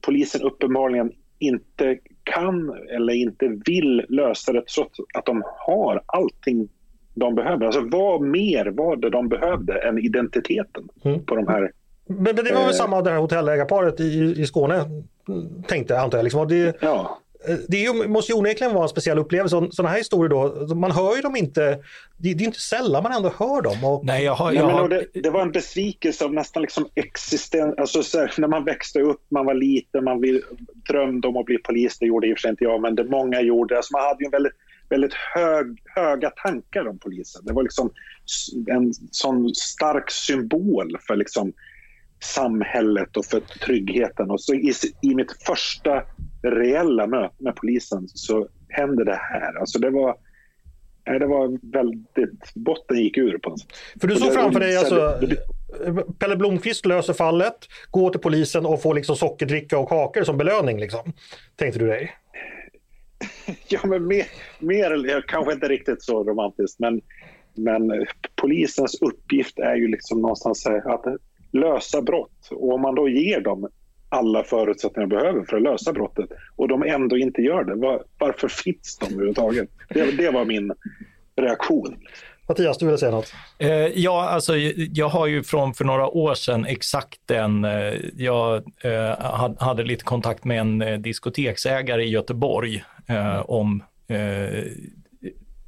[0.00, 6.68] polisen uppenbarligen inte kan eller inte vill lösa det trots att de har allting
[7.14, 7.66] de behöver.
[7.66, 11.24] Alltså vad mer var det de behövde än identiteten Mm.
[11.24, 11.72] på de här
[12.06, 12.76] Men, men det var väl Eh.
[12.76, 14.84] samma det här hotellägarparet i, i Skåne,
[15.68, 16.24] tänkte jag antar jag.
[16.24, 16.48] Liksom.
[16.48, 19.66] Det, Ja, Eh, det är ju, måste ju onekligen vara en speciell upplevelse.
[19.70, 21.60] Sådana här historier då, man hör ju dem inte,
[22.16, 23.84] det, det är inte sällan man ändå hör dem.
[23.84, 24.46] Och, Nej, jag har...
[24.46, 27.74] Nej, Jag men, och har det, det var en besvikelse av nästan liksom existens...
[27.78, 30.42] Alltså, så här, när man växte upp, man var liten, man vill,
[30.88, 31.98] drömde om att bli polis.
[31.98, 33.76] Det gjorde i och för sig inte jag, men det många gjorde.
[33.76, 34.52] Alltså, man hade ju en väldigt,
[34.88, 37.42] väldigt hög, höga tankar om polisen.
[37.44, 37.90] Det var liksom
[38.66, 41.52] en sån stark symbol för liksom
[42.24, 44.30] samhället och för tryggheten.
[44.30, 46.02] Och så i, i mitt första
[46.42, 49.60] reella möte med polisen så hände det här.
[49.60, 50.16] Alltså det var...
[51.06, 52.54] nej, Det var väldigt...
[52.54, 53.72] Botten gick ur på något sätt.
[54.00, 55.20] för du såg det- framför dig alltså,
[56.18, 57.56] Pelle Blomqvist löser fallet,
[57.90, 60.80] går till polisen och får liksom sockerdricka och kakor som belöning.
[60.80, 61.12] Liksom.
[61.56, 62.12] Tänkte du dig?
[63.68, 64.26] Ja, men mer,
[64.58, 67.00] mer kanske inte riktigt så romantiskt, men,
[67.54, 68.06] men eh,
[68.36, 71.04] polisens uppgift är ju liksom någonstans att
[71.54, 72.48] lösa brott.
[72.50, 73.68] Och om man då ger dem
[74.08, 78.02] alla förutsättningar de behöver för att lösa brottet och de ändå inte gör det, var,
[78.18, 79.68] varför finns de överhuvudtaget?
[79.88, 80.72] Det, det var min
[81.36, 81.96] reaktion.
[82.48, 83.32] Mattias, du ville säga något?
[83.58, 84.56] Eh, ja, alltså
[84.92, 89.82] jag har ju från för några år sedan exakt den, eh, jag eh, had- hade
[89.82, 94.64] lite kontakt med en eh, diskoteksägare i Göteborg eh, om eh,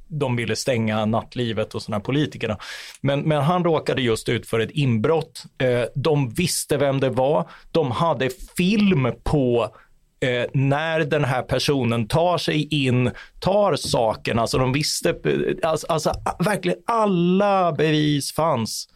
[0.07, 2.57] de ville stänga nattlivet och sådana politikerna.
[3.01, 5.43] Men, men han råkade just ut för ett inbrott.
[5.57, 7.49] Eh, de visste vem det var.
[7.71, 9.75] De hade film på
[10.19, 15.87] eh, när den här personen tar sig in, tar saken, alltså de visste, eh, alltså,
[15.87, 18.89] alltså verkligen alla bevis fanns.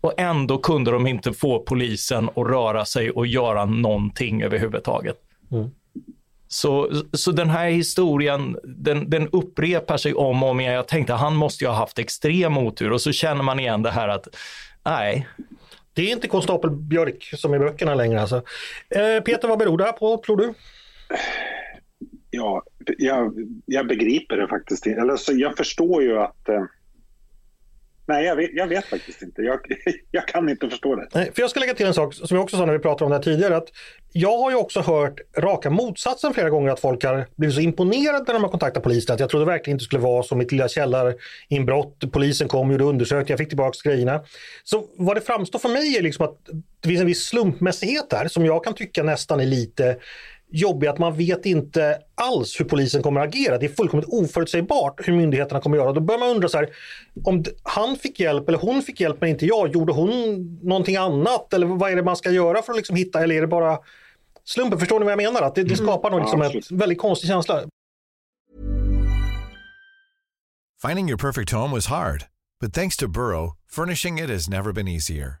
[0.00, 5.16] Och ändå kunde de inte få polisen att röra sig och göra någonting överhuvudtaget.
[5.52, 5.70] Mm.
[6.48, 10.72] Så, så den här historien, den, den upprepar sig om och om igen.
[10.72, 13.90] Jag tänkte han måste ju ha haft extrem otur och så känner man igen det
[13.90, 14.28] här att
[14.84, 15.28] nej,
[15.92, 18.20] Det är inte konstapel Björk som i böckerna längre.
[18.20, 18.36] Alltså.
[18.88, 20.54] Eh, Peter, vad beror det här på tror du?
[22.30, 22.62] Ja,
[22.98, 23.34] jag,
[23.66, 24.86] jag begriper det faktiskt.
[24.86, 26.48] Eller så jag förstår ju att...
[26.48, 26.64] Eh,
[28.06, 29.42] nej, jag vet, jag vet faktiskt inte.
[29.42, 29.60] Jag,
[30.10, 31.08] jag kan inte förstå det.
[31.14, 33.04] Nej, för jag ska lägga till en sak som jag också sa när vi pratade
[33.04, 33.56] om det här tidigare.
[33.56, 33.68] Att
[34.12, 38.24] jag har ju också hört raka motsatsen flera gånger att folk har blivit så imponerade
[38.26, 40.52] när de har kontaktat polisen att jag trodde verkligen inte det skulle vara som mitt
[40.52, 42.12] lilla källarinbrott.
[42.12, 44.24] Polisen kom, gjorde undersökning, jag fick tillbaka grejerna.
[44.64, 46.38] Så vad det framstår för mig är liksom att
[46.80, 49.96] det finns en viss slumpmässighet där som jag kan tycka nästan är lite
[50.50, 53.58] jobbig att man vet inte alls hur polisen kommer att agera.
[53.58, 55.92] Det är fullkomligt oförutsägbart hur myndigheterna kommer att göra.
[55.92, 56.68] Då börjar man undra så här,
[57.24, 60.10] om han fick hjälp eller hon fick hjälp men inte jag, gjorde hon
[60.62, 61.54] någonting annat?
[61.54, 63.78] Eller vad är det man ska göra för att liksom hitta, eller är det bara
[64.44, 64.78] slumpen?
[64.78, 65.42] Förstår ni vad jag menar?
[65.42, 66.70] Att det, det skapar nog liksom Ja, absolut.
[66.70, 67.62] väldigt konstig känsla.
[70.82, 72.24] Finding your perfect home was hard,
[72.60, 75.40] but thanks to Burrow, furnishing it has never been easier.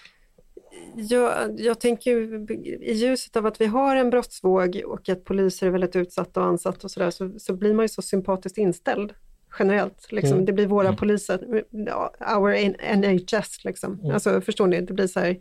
[0.95, 2.45] Jag, jag tänker ju,
[2.81, 6.45] i ljuset av att vi har en brottsvåg och att poliser är väldigt utsatta och
[6.45, 9.13] ansatta och sådär, så, så blir man ju så sympatiskt inställd
[9.59, 10.11] generellt.
[10.11, 10.33] Liksom.
[10.33, 10.45] Mm.
[10.45, 12.53] Det blir våra poliser, ja, our
[12.95, 13.99] NHS liksom.
[13.99, 14.11] Mm.
[14.11, 15.39] Alltså förstår ni, det blir så här,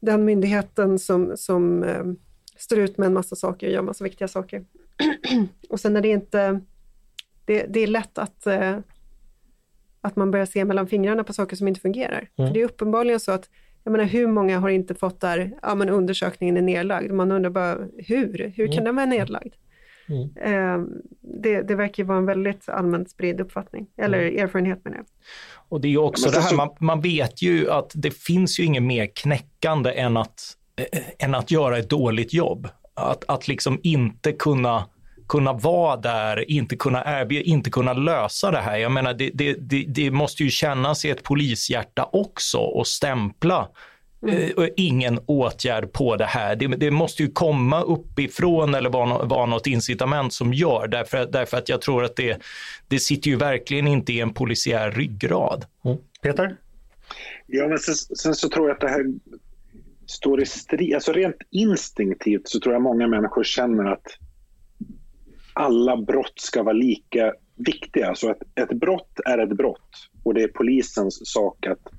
[0.00, 2.04] den myndigheten som, som eh,
[2.56, 4.64] står ut med en massa saker och gör massa viktiga saker.
[5.68, 6.60] och sen är det inte,
[7.44, 8.78] det, det är lätt att eh,
[10.00, 12.30] att man börjar se mellan fingrarna på saker som inte fungerar.
[12.36, 12.48] Mm.
[12.48, 13.50] För det är uppenbarligen så att,
[13.84, 17.12] jag menar hur många har inte fått där, ja men undersökningen är nedlagd.
[17.12, 18.52] Man undrar bara hur?
[18.56, 18.84] Hur kan Mm.
[18.84, 19.54] den vara nedlagd?
[20.08, 20.22] Mm.
[20.36, 20.86] Eh,
[21.42, 25.06] det, det verkar ju vara en väldigt allmänt spridd uppfattning, eller erfarenhet menar jag.
[25.68, 28.60] Och det är ju också det här, så- man, man vet ju att det finns
[28.60, 30.40] ju inget mer knäckande än att,
[30.92, 32.68] eh, än att göra ett dåligt jobb.
[32.94, 34.84] Att, att liksom inte kunna
[35.30, 38.78] kunna vara där, inte kunna erbjuda, inte kunna lösa det här.
[38.78, 43.68] Jag menar, det, det, det, det måste ju kännas i ett polishjärta också och stämpla
[44.28, 46.56] eh, och ingen åtgärd på det här.
[46.56, 51.26] Det, det måste ju komma uppifrån eller vara, nå- vara något incitament som gör, därför,
[51.26, 52.42] därför att jag tror att det,
[52.88, 55.64] det sitter ju verkligen inte i en polisiär ryggrad.
[55.84, 55.96] Mm.
[56.22, 56.56] Peter?
[57.46, 59.04] Ja, men sen, sen så tror jag att det här
[60.06, 60.94] står i strid.
[60.94, 64.06] Alltså rent instinktivt så tror jag många människor känner att
[65.52, 68.14] alla brott ska vara lika viktiga.
[68.14, 71.92] så att ett brott är ett brott och det är polisens sak att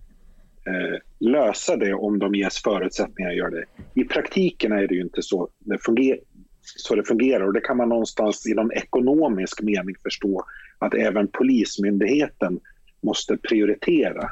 [0.68, 3.66] eh, lösa det om de ges förutsättningar att göra det.
[3.94, 6.20] I praktiken är det ju inte så det, funger-
[6.62, 10.44] så det fungerar och det kan man någonstans i någon ekonomisk mening förstå
[10.80, 12.60] att även Polismyndigheten
[13.02, 14.30] måste prioritera.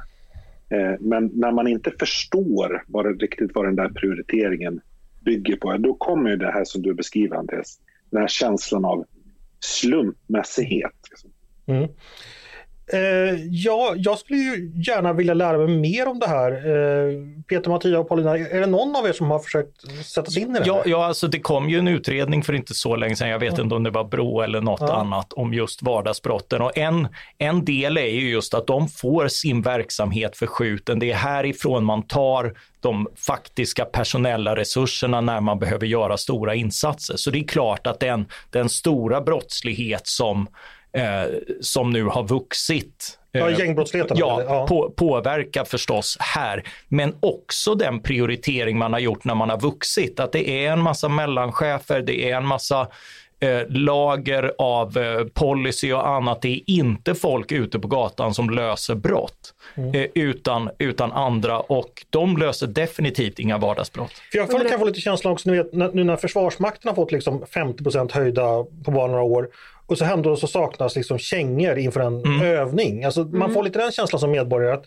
[0.69, 4.82] Eh, Men när man inte förstår vad det, riktigt vad den där prioriteringen
[5.25, 7.79] bygger på, då kommer det här som du beskriver Andreas,
[8.12, 9.06] den här känslan av
[9.60, 10.95] slumpmässighet.
[11.10, 11.32] Liksom.
[11.65, 11.89] Mm.
[12.93, 12.99] Eh,
[13.49, 16.52] ja, jag skulle ju gärna vilja lära mig mer om det här.
[16.52, 17.13] Eh,
[17.47, 20.56] Peter, Mattia och Paulina, är det någon av er som har försökt sätta sig in
[20.56, 20.84] i det Ja, här?
[20.86, 23.75] ja, alltså det kom ju en utredning för inte så länge sedan, jag vet inte
[23.75, 24.93] om det var Brå eller något Ja.
[24.93, 26.62] annat, om just vardagsbrotten.
[26.62, 30.99] Och en, en del är ju just att de får sin verksamhet förskjuten.
[30.99, 37.15] Det är härifrån man tar de faktiska personella resurserna när man behöver göra stora insatser.
[37.17, 40.47] Så det är klart att den, den stora brottslighet som,
[41.62, 44.43] som nu har vuxit Ja, eh, gängbrottsligheten, Ja?
[44.43, 44.67] Ja.
[44.67, 50.19] På, påverkar förstås här, men också den prioritering man har gjort när man har vuxit.
[50.19, 52.88] Att det är en massa mellanchefer, det är en massa
[53.39, 56.41] eh, lager av eh, policy och annat.
[56.41, 59.95] Det är inte folk ute på gatan som löser brott, Mm.
[59.95, 64.12] eh, utan, utan andra och de löser definitivt inga vardagsbrott.
[64.32, 66.95] För jag kan kan få lite känslan också, ni vet, när, nu när Försvarsmakten har
[66.95, 69.49] fått liksom 50% höjda på bara några år
[69.89, 72.41] och så ändå så saknas liksom kängor inför en Mm.
[72.41, 73.04] övning.
[73.04, 74.86] Alltså, Man får lite den känslan som medborgare att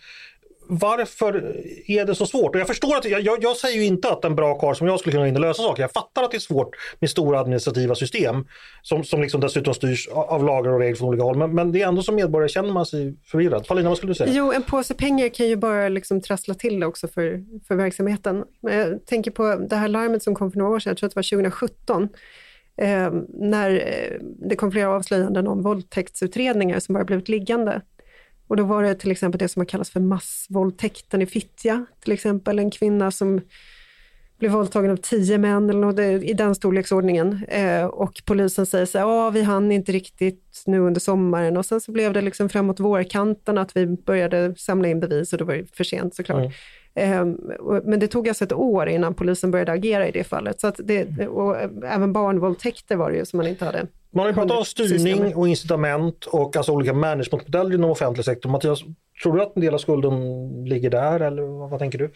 [0.67, 2.55] varför är det så svårt?
[2.55, 4.87] Och jag förstår att, jag, jag, jag säger ju inte att en bra karl som
[4.87, 5.83] jag skulle kunna gå in och lösa saker.
[5.83, 8.47] Jag fattar att det är svårt med stora administrativa system
[8.83, 11.37] som, som liksom dessutom styrs av, av lagar och regler från olika håll.
[11.39, 13.67] Men, men det är ändå som medborgare känner man sig förvirrad.
[13.67, 14.31] Paulina, vad skulle du säga?
[14.35, 18.45] Jo, en påse pengar kan ju bara liksom trassla till det också för, för verksamheten.
[18.63, 21.07] Men jag tänker på det här larmet som kom för några år sedan, jag tror
[21.07, 22.09] att det var 2017,
[22.77, 23.71] Ehm, eh, när
[24.49, 27.83] det kom flera avslöjanden om våldtäktsutredningar som bara blivit liggande.
[28.47, 32.13] Och då var det till exempel det som har kallats för massvåldtäkten i Fittja, till
[32.13, 33.41] exempel en kvinna som
[34.39, 37.45] blev våldtagen av tio män eller något i den storleksordningen.
[37.49, 41.67] Eh, och polisen säger så här, ja vi hann inte riktigt nu under sommaren och
[41.67, 45.45] sen så blev det liksom framåt vårkanten att vi började samla in bevis och då
[45.45, 46.39] var det för sent såklart.
[46.39, 46.53] Mm.
[46.95, 47.21] Eh,
[47.61, 50.61] och- men det tog alltså ett år innan polisen började agera i det fallet.
[50.61, 53.87] Så att det, och även barnvåldtäkter var det ju som man inte hade.
[54.15, 58.51] Man har ju pratat om styrning och incitament och alltså olika managementmodeller inom offentlig sektor.
[58.51, 58.81] Mattias,
[59.23, 60.15] tror du att en del av skulden
[60.65, 62.11] ligger där eller vad, vad tänker du?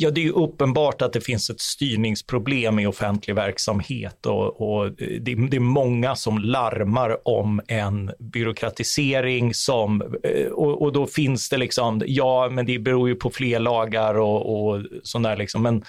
[0.00, 4.92] Ja, det är ju uppenbart att det finns ett styrningsproblem i offentlig verksamhet och, och
[5.20, 11.48] det, det är många som larmar om en byråkratisering som, eh, och, och då finns
[11.48, 15.62] det liksom, ja men det beror ju på fler lagar och, och sånt där liksom,
[15.62, 15.84] men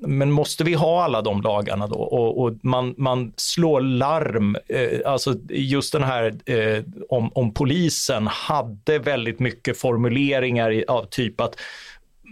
[0.00, 1.96] men måste vi ha alla de lagarna då?
[1.96, 8.26] Och, och man, man slår larm, eh, alltså just den här eh, om, om polisen
[8.26, 11.56] hade väldigt mycket formuleringar i, av typ att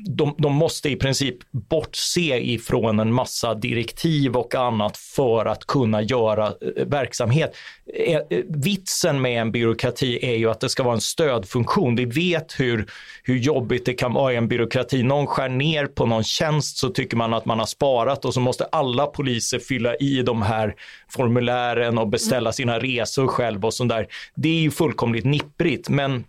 [0.05, 6.03] de, de måste i princip bortse ifrån en massa direktiv och annat för att kunna
[6.03, 7.57] göra eh, verksamhet.
[7.95, 11.97] Eh, eh, vitsen med en byråkrati är ju att det ska vara en stödfunktion.
[11.97, 12.87] Vi vet hur,
[13.23, 15.03] hur jobbigt det kan vara i en byråkrati.
[15.03, 18.41] Någon skär ner på någon tjänst så tycker man att man har sparat och så
[18.41, 20.75] måste alla poliser fylla i de här
[21.09, 24.07] formulären och beställa sina resor själv och sånt där.
[24.35, 26.25] Det är ju fullkomligt nipprigt, men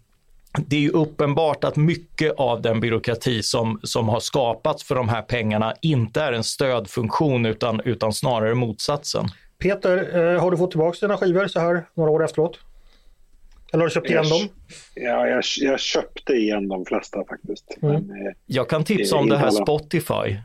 [0.58, 5.10] det är ju uppenbart att mycket av den byråkrati som, som har skapats för de
[5.10, 9.26] här pengarna inte är en stödfunktion utan, utan snarare motsatsen.
[9.60, 12.60] Peter, eh, har du fått tillbaka dina skivor så här några år efteråt?
[13.74, 14.50] Eller har du köpt igen jag, dem?
[14.96, 17.78] Ja, jag, jag, köpte igen de flesta faktiskt.
[17.82, 17.94] Mm.
[17.94, 19.66] Men, eh, jag kan tipsa om det här alla.
[19.66, 20.14] Spotify.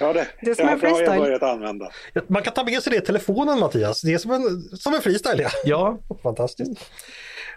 [0.00, 1.08] ja, det, det är som ja, en freestyle.
[1.08, 1.90] har jag börjat använda.
[2.26, 4.02] Man kan ta med sig det i telefonen Mattias.
[4.02, 5.40] Det är som en, som en freestyle.
[5.40, 5.50] Ja.
[5.64, 5.98] ja.
[6.22, 6.90] Fantastiskt.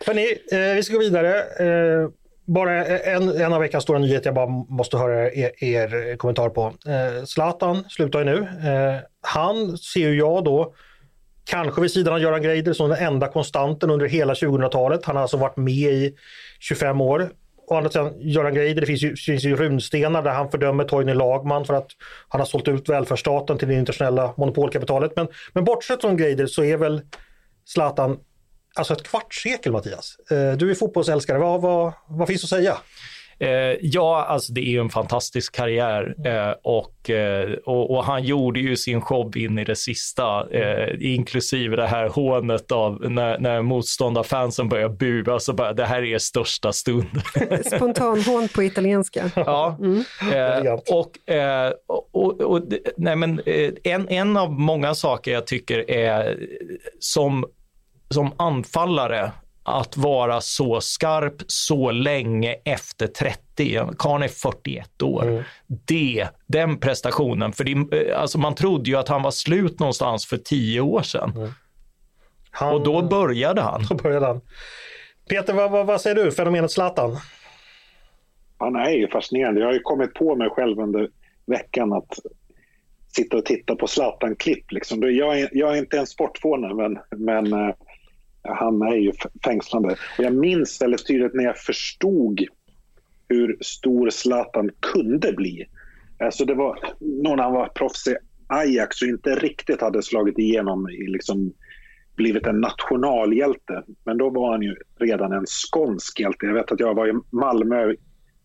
[0.05, 1.39] Hörni, eh, vi ska gå vidare.
[1.39, 2.09] Eh,
[2.45, 6.65] bara en, en av veckans stora nyheter jag bara måste höra er, er kommentar på.
[6.65, 8.37] Eh, Zlatan slutar ju nu.
[8.41, 10.73] Eh, han ser ju jag då,
[11.45, 15.05] kanske vid sidan av Göran Greider, som den enda konstanten under hela 2000-talet.
[15.05, 16.15] Han har alltså varit med i
[16.59, 17.29] 25 år.
[17.67, 21.13] Å andra sidan, Göran Greider, det finns ju, finns ju runstenar där han fördömer Torgny
[21.13, 21.87] Lagman för att
[22.27, 25.11] han har sålt ut välfärdsstaten till det internationella monopolkapitalet.
[25.15, 27.01] Men, men bortsett från Greider så är väl
[27.65, 28.19] Zlatan
[28.75, 30.17] alltså ett kvartssekel Mattias.
[30.31, 32.77] Eh, du är fotbollsälskare, vad, vad, vad finns att säga?
[33.39, 38.23] Eh, ja, alltså det är ju en fantastisk karriär eh, och, eh, och, och, han
[38.23, 43.39] gjorde ju sin show in i det sista, eh, inklusive det här hånet av när,
[43.39, 47.21] när motståndarfansen börjar bua så bara det här är största stund.
[47.75, 49.31] Spontanhån på italienska.
[49.35, 50.03] Ja, mm.
[50.33, 51.17] Eh, och,
[52.11, 52.61] och, och,
[52.97, 53.41] nej men
[53.83, 56.37] en, en av många saker jag tycker är
[56.99, 57.45] som
[58.09, 59.31] som anfallare
[59.63, 63.79] att vara så skarp så länge efter 30.
[63.99, 65.23] Karn är 41 år.
[65.23, 65.43] Mm.
[65.67, 70.37] Det, den prestationen, för det, alltså man trodde ju att han var slut någonstans för
[70.37, 71.31] tio år sedan.
[71.35, 71.49] Mm.
[72.51, 73.85] Han, och då började han.
[73.89, 74.41] Då började han.
[75.29, 77.17] Peter, vad, vad, vad säger du, fenomenet Zlatan?
[78.57, 79.59] Han är ju fascinerande.
[79.59, 81.09] Jag har ju kommit på mig själv under
[81.45, 82.19] veckan att
[83.15, 84.71] sitta och titta på Zlatan-klipp.
[84.71, 85.01] Liksom.
[85.01, 87.75] Jag, är, jag är inte en sportfåne, men, men eh,
[88.47, 89.11] han är ju
[89.45, 89.89] fängslande.
[90.17, 92.41] Och jag minns väldigt tydligt när jag förstod
[93.27, 95.65] hur stor Zlatan kunde bli.
[96.19, 98.15] Alltså det var nog när han var proffs i
[98.47, 101.53] Ajax och inte riktigt hade slagit igenom i liksom
[102.15, 103.83] blivit en nationalhjälte.
[104.03, 106.45] Men då var han ju redan en skånsk hjälte.
[106.45, 107.93] Jag vet att jag var i Malmö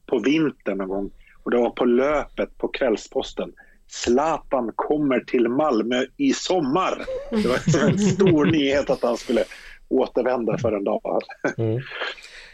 [0.07, 1.11] på vintern någon gång
[1.43, 3.53] och det var på löpet på Kvällsposten.
[3.87, 7.05] Zlatan kommer till Malmö i sommar.
[7.31, 9.45] Det var en stor nyhet att han skulle
[9.91, 11.23] återvända för en dag.
[11.59, 11.81] Mm.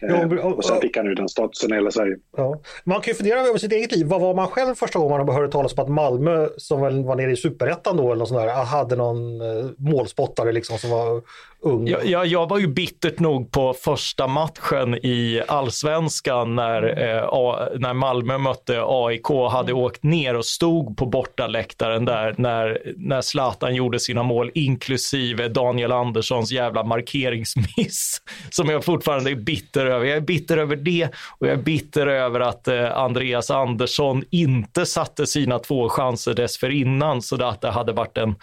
[0.01, 2.17] Jo, och, sen fick han ju den statusen i hela Sverige.
[2.37, 2.61] Ja.
[2.85, 4.07] Man kan ju fundera över sitt eget liv.
[4.07, 7.17] Vad var man själv första gången man hörde talas om att Malmö, som väl var
[7.17, 11.23] nere i superettan då, eller något sånt där, hade någon eh, målspottare liksom som var
[11.61, 11.89] ung?
[11.89, 17.95] Jag, jag, jag, var ju bittert nog på första matchen i allsvenskan när, eh, när
[17.95, 19.83] Malmö mötte AIK och hade mm.
[19.83, 25.93] åkt ner och stod på bortaläktaren där när, när Zlatan gjorde sina mål, inklusive Daniel
[25.93, 30.07] Anderssons jävla markeringsmiss, som jag fortfarande är bitter över.
[30.07, 34.87] Jag är bitter över det och jag är bitter över att eh, Andreas Andersson inte
[34.87, 38.35] satte sina två chanser dessförinnan så att det hade varit en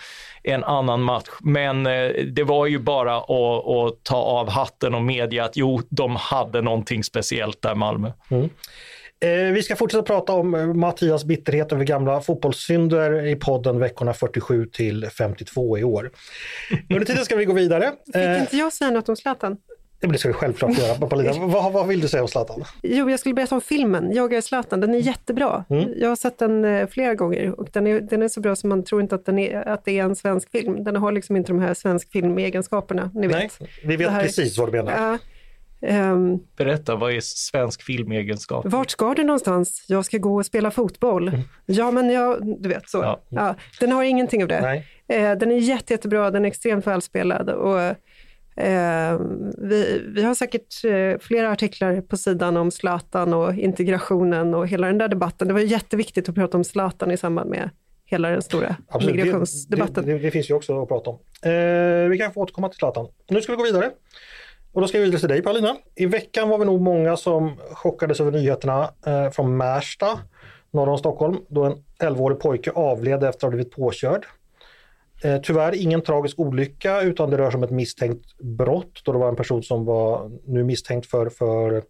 [0.43, 1.29] en annan match.
[1.41, 5.81] Men eh, det var ju bara att, att, ta av hatten och medge att jo,
[5.89, 8.11] de hade någonting speciellt där Malmö.
[8.29, 8.49] Mm.
[9.19, 14.65] Eh, vi ska fortsätta prata om Mattias bitterhet över gamla fotbollssynder i podden veckorna 47
[14.65, 16.11] till 52 i år.
[16.89, 17.91] Under tiden ska vi gå vidare.
[18.05, 19.57] Fick inte jag säga något om Zlatan?
[20.11, 21.33] Det ska du självklart göra, Paulina.
[21.45, 22.63] vad, vad vill du säga om Zlatan?
[22.81, 24.79] Jo, jag skulle berätta om filmen, Jag är Zlatan.
[24.79, 25.65] Den är jättebra.
[25.69, 25.89] Mm.
[25.97, 28.69] Jag har sett den eh, flera gånger och den är, den är så bra som
[28.69, 30.83] man tror inte att, den är, att det är en svensk film.
[30.83, 33.37] Den har liksom inte de här svensk film-egenskaperna, ni vet.
[33.59, 34.91] Nej, vi vet precis vad du menar.
[34.91, 35.17] Ja,
[36.11, 38.65] um, Berätta, vad är svensk filmegenskap?
[38.65, 39.85] Vart ska du någonstans?
[39.87, 41.27] Jag ska gå och spela fotboll.
[41.27, 41.41] Mm.
[41.65, 42.97] Ja, men jag, du vet så.
[42.97, 43.21] Ja.
[43.29, 43.55] ja.
[43.79, 44.61] den har ingenting av det.
[44.61, 44.87] Nej.
[45.07, 47.95] Eh, den är jätte, jättebra, den är extremt välspelad och
[48.55, 49.19] Eh,
[49.57, 54.87] vi, vi, har säkert eh, flera artiklar på sidan om Zlatan och integrationen och hela
[54.87, 55.47] den där debatten.
[55.47, 57.69] Det var jätteviktigt att prata om Zlatan i samband med
[58.05, 59.15] hela den stora Absolut.
[59.15, 60.05] migrationsdebatten.
[60.05, 61.19] Det, det, det, finns ju också att prata om.
[61.41, 63.07] Eh, vi kan få återkomma till Zlatan.
[63.29, 63.91] Nu ska vi gå vidare.
[64.73, 65.75] Och då ska vi vidare till dig Paulina.
[65.95, 70.19] I veckan var vi nog många som chockades över nyheterna eh, från Märsta
[70.71, 74.25] norr om Stockholm då en 11-årig pojke avled efter att ha blivit påkörd.
[75.23, 79.17] Eh, tyvärr ingen tragisk olycka utan det rör sig om ett misstänkt brott då det
[79.17, 81.83] var en person som var nu misstänkt för, för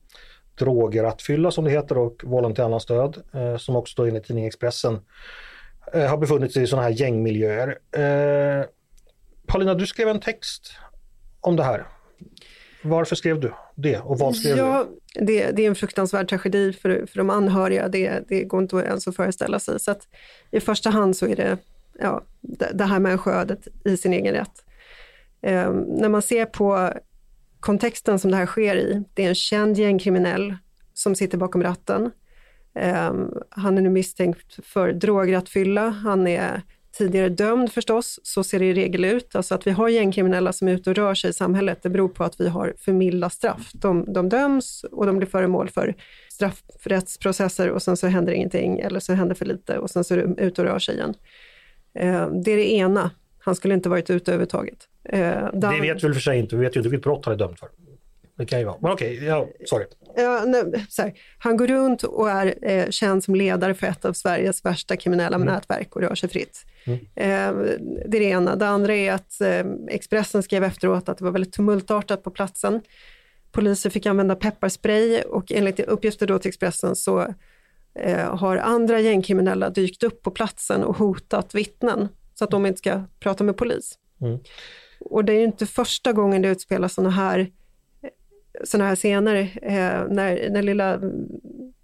[0.59, 4.47] drograttfylla som det heter och vållande till annans död eh, som också då enligt tidningen
[4.47, 4.99] Expressen
[5.93, 7.79] eh, har befunnit sig i sådana här gängmiljöer.
[7.91, 8.65] Eh,
[9.47, 10.71] Paulina, du skrev en text
[11.41, 11.87] om det här.
[12.83, 15.25] Varför skrev du det och vad skrev ja, du?
[15.25, 17.87] Det, det är en fruktansvärd tragedi för, för de anhöriga.
[17.87, 19.79] Det, det går inte ens att föreställa sig.
[19.79, 20.07] Så att
[20.51, 21.57] I första hand så är det
[21.99, 22.23] ja,
[22.73, 24.65] det här människoödet i sin egen rätt.
[25.41, 26.93] Eh, när man ser på
[27.59, 30.55] kontexten som det här sker i, det är en känd gängkriminell
[30.93, 32.11] som sitter bakom ratten.
[32.75, 33.13] Eh,
[33.49, 35.89] han är nu misstänkt för drograttfylla.
[35.89, 36.61] Han är
[36.97, 39.35] tidigare dömd förstås, så ser det i regel ut.
[39.35, 42.09] Alltså att vi har gängkriminella som är ute och rör sig i samhället, det beror
[42.09, 43.71] på att vi har för milda straff.
[43.73, 45.95] De, de döms och de blir föremål för
[46.31, 50.17] straffrättsprocesser och sen så händer ingenting eller så händer för lite och sen så är
[50.17, 51.13] de ute och rör sig igen.
[51.95, 53.11] Eh, det är det ena.
[53.39, 54.87] Han skulle inte varit ute överhuvudtaget.
[55.03, 57.33] Eh, det vet vi väl för sig inte, vi vet ju inte vilket brott han
[57.33, 57.69] är dömd för.
[58.37, 59.85] Det kan ju vara, men okej, okay, ja, sorry.
[60.15, 64.13] Ja, nej, här, han går runt och är eh, känd som ledare för ett av
[64.13, 65.47] Sveriges värsta kriminella mm.
[65.47, 66.65] nätverk och rör sig fritt.
[66.85, 66.99] Mm.
[66.99, 67.65] Eh,
[68.05, 68.55] det är det ena.
[68.55, 72.81] Det andra är att eh, Expressen skrev efteråt att det var väldigt tumultartat på platsen.
[73.51, 77.33] Poliser fick använda pepparspray och enligt uppgifter då till Expressen så
[77.95, 82.77] eh, har andra gängkriminella dykt upp på platsen och hotat vittnen så att de inte
[82.77, 83.97] ska prata med polis.
[84.21, 84.39] Mm.
[84.99, 87.51] Och det är inte första gången det utspelas sådana här,
[88.63, 89.35] såna här scener.
[89.61, 90.99] Eh, när, när lilla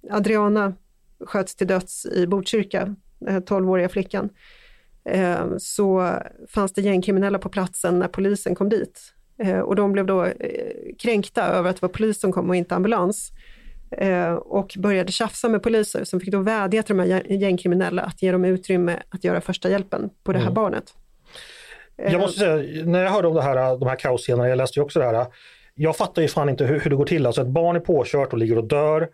[0.10, 0.74] Adriana
[1.26, 4.30] sköts till döds i Botkyrka, den 12-åriga flickan,
[5.06, 6.14] eh, så
[6.48, 9.14] fanns det gängkriminella på platsen när polisen kom dit.
[9.38, 12.56] Eh, och de blev då eh, kränkta över att det var polis som kom och
[12.56, 13.32] inte ambulans.
[13.92, 18.22] Eh, och började tjafsa med poliser som fick då vädja till de här gängkriminella att
[18.22, 20.54] ge dem utrymme att göra första hjälpen på det här mm.
[20.54, 20.94] barnet.
[21.96, 24.80] Jag eh, måste säga, när jag hörde om det här, de här kaosscenerna, jag läste
[24.80, 25.26] ju också det här,
[25.76, 27.26] jag fattar ju fan inte hur, hur det går till.
[27.26, 29.10] Alltså ett barn är påkört och ligger och dör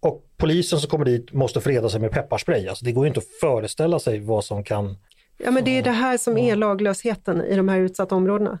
[0.00, 2.68] och polisen som kommer dit måste freda sig med pepparspray.
[2.68, 4.96] Alltså det går ju inte att föreställa sig vad som kan...
[5.38, 8.58] Ja men det är det här som är laglösheten i de här utsatta områdena.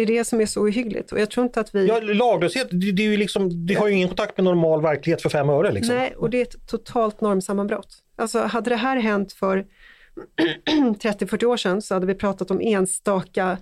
[0.00, 1.86] Det är det som är så ohyggligt och jag tror inte att vi...
[1.86, 5.22] Ja, laglöshet, det, det, är ju liksom, det har ju ingen kontakt med normal verklighet
[5.22, 5.72] för fem öre.
[5.72, 5.96] Liksom.
[5.96, 7.98] Nej, och det är ett totalt normsammanbrott.
[8.16, 9.66] Alltså hade det här hänt för
[10.66, 13.58] 30-40 år sedan så hade vi pratat om enstaka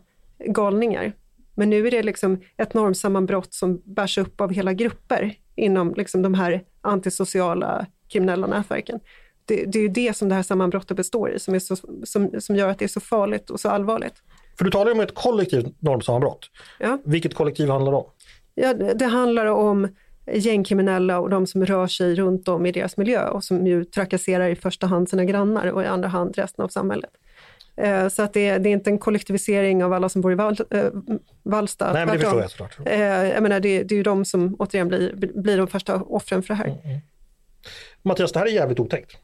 [0.47, 1.13] galningar.
[1.55, 6.23] Men nu är det liksom ett normsammanbrott som bärs upp av hela grupper inom liksom
[6.23, 9.01] de här antisociala kriminella nätverken.
[9.45, 12.41] Det, det är ju det som det här sammanbrottet består i, som, är så, som,
[12.41, 14.23] som gör att det är så farligt och så allvarligt.
[14.59, 16.51] För du talar ju om ett kollektivt normsammanbrott.
[16.79, 16.99] Ja.
[17.05, 18.07] Vilket kollektiv handlar det om?
[18.55, 19.89] Ja, det handlar om
[20.33, 24.49] gängkriminella och de som rör sig runt om i deras miljö och som ju trakasserar
[24.49, 27.11] i första hand sina grannar och i andra hand resten av samhället.
[27.77, 30.35] Eh, så att det, är, det är inte en kollektivisering av alla som bor i
[30.35, 30.85] Val, äh,
[31.43, 31.93] Vallsta.
[31.93, 32.79] Nej, men det förstår jag såklart.
[32.85, 36.43] Eh, jag menar, det, det är ju de som återigen blir, blir de första offren
[36.43, 36.67] för det här.
[36.67, 37.01] Mm, mm.
[38.03, 39.17] Mattias, det här är jävligt otäckt.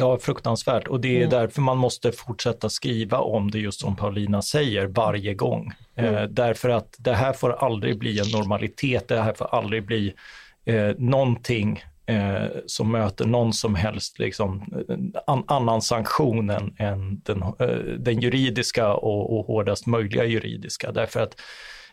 [0.00, 1.30] Ja, fruktansvärt och det är mm.
[1.30, 5.72] därför man måste fortsätta skriva om det just som Paulina säger varje gång.
[5.96, 6.14] Mm.
[6.14, 10.14] Eh, därför att det här får aldrig bli en normalitet, det här får aldrig bli
[10.64, 14.84] eh, någonting eh, som möter någon som helst liksom,
[15.26, 20.92] an, annan sanktion än, än den, eh, den, juridiska och, och hårdast möjliga juridiska.
[20.92, 21.40] Därför att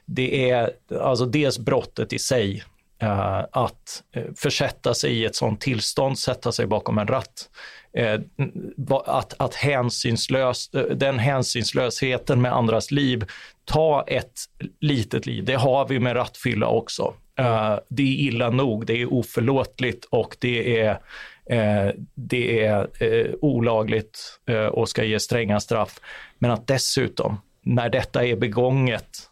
[0.06, 2.64] det är alltså dels brottet i sig,
[3.02, 7.77] eh, att eh, försätta sig i ett sådant tillstånd, sätta sig bakom en ratt, Eh,
[7.94, 8.20] Eh,
[9.06, 13.26] att, att hänsynslös, eh, den hänsynslösheten med andras liv,
[13.66, 14.40] ta ett
[14.80, 17.14] litet liv, det har vi med rattfylla också.
[17.36, 21.00] Eh, det är illa nog, det är oförlåtligt och det är,
[22.16, 22.88] det är
[23.42, 24.40] olagligt
[24.72, 26.00] och ska ge stränga straff.
[26.40, 29.30] Men att dessutom, när detta är begånget,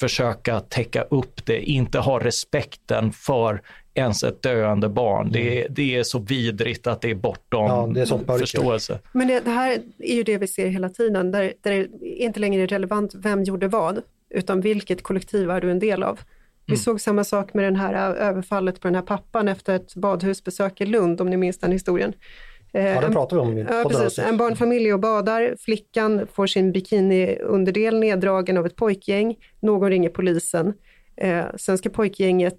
[0.00, 3.62] försöka täcka upp det, inte ha respekten för
[3.94, 5.32] ens ett döende barn.
[5.32, 5.74] Det, är, mm.
[5.74, 8.98] det är så vidrigt att det är bortom ja, det är förståelse.
[9.12, 12.40] Men det, det, här är ju det vi ser hela tiden, där, där det inte
[12.40, 16.20] längre är relevant vem gjorde vad, utan vilket kollektiv är du en del av.
[16.66, 16.78] Vi mm.
[16.78, 20.86] såg samma sak med det här överfallet på den här pappan efter ett badhusbesök i
[20.86, 22.12] Lund, om ni minns den historien.
[22.80, 23.58] Ja, det pratar vi om.
[23.58, 24.18] Ja, precis.
[24.18, 25.56] En barnfamilj och badar.
[25.58, 29.36] Flickan får sin bikini-underdel neddragen av ett pojkgäng.
[29.60, 30.72] Någon ringer polisen.
[31.16, 32.58] Eh, sen ska pojkgänget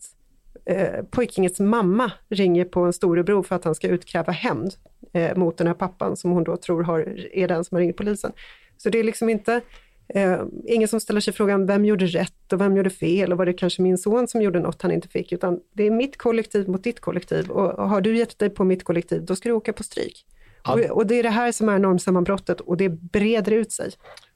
[0.66, 4.74] eh, pojkingets mamma ringer på en storebror för att han ska utkräva hämnd
[5.14, 7.00] eh, mot den här pappan som hon då tror har,
[7.34, 8.32] är den som har ringt polisen.
[8.78, 9.62] Så det är liksom inte
[10.10, 13.46] eh, ingen som ställer sig frågan vem gjorde rätt och vem gjorde fel och var
[13.46, 16.70] det kanske min son som gjorde något han inte fick, utan det är mitt kollektiv
[16.70, 19.54] mot ditt kollektiv och, och har du gett dig på mitt kollektiv, då ska du
[19.54, 20.26] åka på stryk.
[20.68, 23.92] Och, och, det är det här som är normsammanbrottet och det breder ut sig.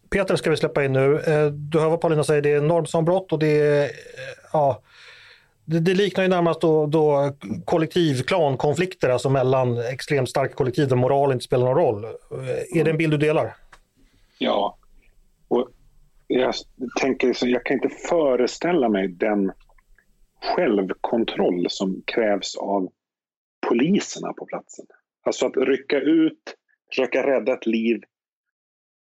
[0.09, 1.19] Peter ska vi släppa in nu.
[1.19, 3.89] Eh, du hör vad Paulina säger, det är normsammanbrott och det är, eh,
[4.53, 4.81] ja,
[5.65, 10.95] Det, det liknar ju närmast då, då kollektiv klankonflikter, alltså mellan extremt starka kollektiv där
[10.95, 12.05] moral inte spelar någon roll.
[12.75, 13.55] Är det en bild du delar?
[14.37, 14.77] Ja.
[16.33, 16.53] Jag
[17.01, 19.51] tänker, så jag kan inte föreställa mig den
[20.41, 22.91] självkontroll som krävs av
[23.67, 24.85] poliserna på platsen.
[25.23, 26.55] Alltså att rycka ut,
[26.89, 28.01] försöka rädda ett liv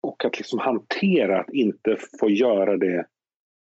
[0.01, 3.05] och att liksom hantera att inte få göra det,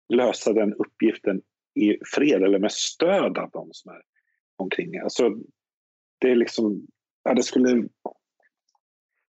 [0.10, 1.41] lösa den uppgiften
[1.76, 4.02] i fred eller med stöd av de som är
[4.56, 5.00] omkring.
[5.00, 5.30] Alltså,
[6.20, 6.88] det är liksom,
[7.24, 7.88] ja, det skulle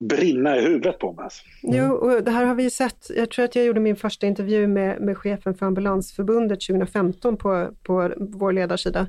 [0.00, 1.24] brinna i huvudet på mig.
[1.24, 1.44] Alltså.
[1.62, 1.76] Mm.
[1.76, 3.10] Jo, och det här har vi sett.
[3.16, 7.68] Jag tror att jag gjorde min första intervju med, med chefen för Ambulansförbundet 2015 på,
[7.82, 9.06] på vår ledarsida.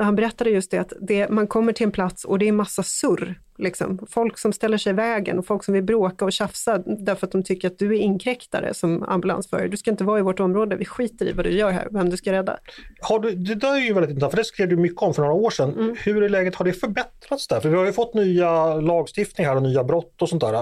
[0.00, 2.52] Där han berättade just det att det, man kommer till en plats och det är
[2.52, 3.40] massa surr.
[3.58, 4.06] Liksom.
[4.10, 7.32] Folk som ställer sig i vägen och folk som vill bråka och tjafsa därför att
[7.32, 9.68] de tycker att du är inkräktare som ambulansförare.
[9.68, 12.10] Du ska inte vara i vårt område, vi skiter i vad du gör här, vem
[12.10, 12.58] du ska rädda.
[13.00, 15.22] Har du, det där är ju väldigt intressant, för det skrev du mycket om för
[15.22, 15.72] några år sedan.
[15.78, 15.96] Mm.
[16.04, 17.60] Hur är läget, har det förbättrats där?
[17.60, 20.52] För vi har ju fått nya lagstiftningar och nya brott och sånt där.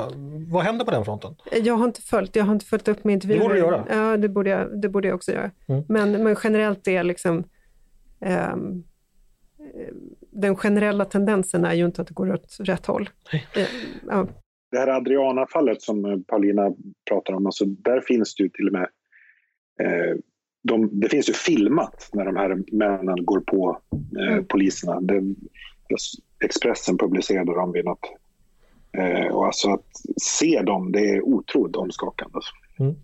[0.53, 1.37] Vad händer på den fronten?
[1.63, 3.39] Jag har inte följt, jag har inte följt upp med intervjuer.
[3.39, 3.85] Det borde du göra.
[3.91, 5.51] Ja, det borde jag, det borde jag också göra.
[5.69, 5.85] Mm.
[5.89, 7.45] Men, men generellt är liksom
[8.55, 8.85] um,
[10.31, 13.11] den generella tendensen är ju inte att det går åt rätt håll.
[13.33, 13.63] Eh,
[14.09, 14.27] ja.
[14.71, 16.73] Det här Adriana-fallet som Paulina
[17.09, 18.89] pratar om, alltså där finns det ju till och med
[19.81, 20.17] eh,
[20.63, 23.81] de, det finns ju filmat när de här männen går på
[24.19, 24.45] eh, mm.
[24.45, 25.01] poliserna.
[25.01, 25.23] Det,
[26.45, 28.13] Expressen publicerade dem vid något...
[28.93, 29.87] Eh, och alltså att
[30.23, 32.39] se dem, det är otroligt omskakande.
[32.79, 32.95] Mm.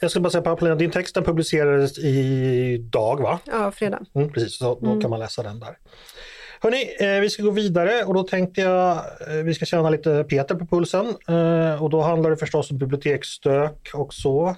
[0.00, 3.38] Jag ska bara säga Paulina, din text den publicerades idag va?
[3.44, 4.00] Ja, fredag.
[4.14, 5.00] Mm, precis, så då mm.
[5.00, 5.76] kan man läsa den där.
[6.60, 10.24] Hörni, eh, vi ska gå vidare och då tänkte jag eh, vi ska känna lite
[10.28, 14.54] Peter på pulsen eh, och då handlar det förstås om biblioteksstök och så.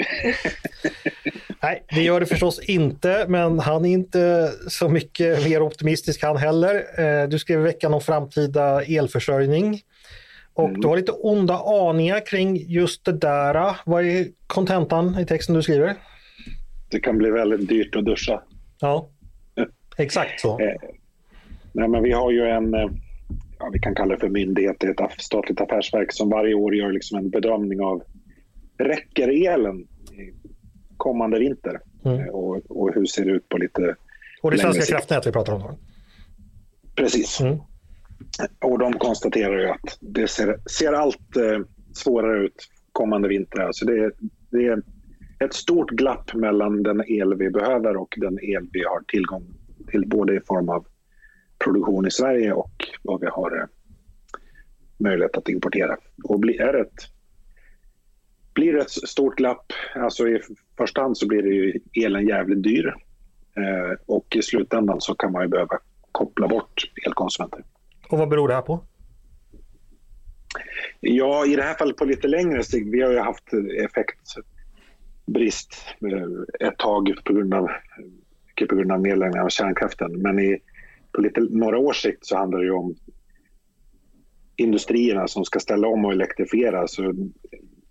[1.63, 6.37] Nej, det gör det förstås inte, men han är inte så mycket mer optimistisk han
[6.37, 7.01] heller.
[7.01, 9.81] Eh, du skrev i veckan om framtida elförsörjning.
[10.63, 13.77] Och du har lite onda aningar kring just det där.
[13.87, 15.97] Vad är kontentan i texten du skriver?
[16.91, 18.43] Det kan bli väldigt dyrt att duscha.
[18.81, 19.09] Ja,
[19.97, 20.61] exakt så.
[20.61, 20.75] Eh,
[21.73, 22.91] nej, men vi har ju en, eh,
[23.59, 27.19] ja, vi kan kalla det för myndighet, ett statligt affärsverk som varje år gör liksom
[27.19, 28.03] en bedömning av
[28.79, 29.87] räcker elen
[30.97, 31.81] kommande vinter?
[32.05, 32.21] Mm.
[32.21, 33.97] Eh, och, och, hur ser det ut på lite
[34.43, 35.61] Och det är Svenska kraftnät vi pratar om?
[35.61, 35.79] Då.
[36.95, 37.41] Precis.
[37.41, 37.59] Mm.
[38.61, 41.61] Och de konstaterar ju att det ser, ser allt eh,
[41.93, 43.69] svårare ut kommande vintrar.
[43.73, 44.13] Så det,
[44.51, 44.83] det är
[45.45, 49.45] ett stort glapp mellan den el vi behöver och den el vi har tillgång
[49.91, 50.87] till, både i form av
[51.65, 53.67] produktion i Sverige och vad vi har eh,
[54.99, 55.97] möjlighet att importera.
[56.25, 56.95] Och blir, är ett,
[58.55, 60.41] blir ett stort glapp, alltså i
[60.77, 62.95] första hand så blir det ju elen jävligt dyr
[63.57, 65.79] eh, och i slutändan så kan man ju behöva
[66.13, 67.65] koppla bort elkonsumenter.
[68.11, 68.85] Och vad beror det här på?
[71.01, 72.89] Ja, i det här fallet på lite längre sikt.
[72.93, 73.45] Vi har ju haft
[73.85, 75.75] effektbrist
[76.13, 77.69] eh, ett tag på grund av,
[78.69, 80.23] på grund av nedläggningen av kärnkraften.
[80.23, 80.59] Men i,
[81.13, 82.95] på lite, några års sikt så handlar det om
[84.57, 86.87] industrierna som ska ställa om och elektrifiera.
[86.87, 87.15] Så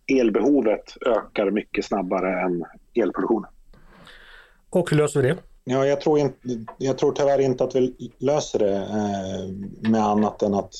[0.08, 2.66] elbehovet ökar mycket snabbare än
[3.04, 3.52] elproduktionen.
[4.70, 5.38] Och hur löser vi det?
[5.72, 6.38] Ja, jag, tror inte,
[6.78, 10.74] jag tror tyvärr inte att vi löser det eh, med annat än att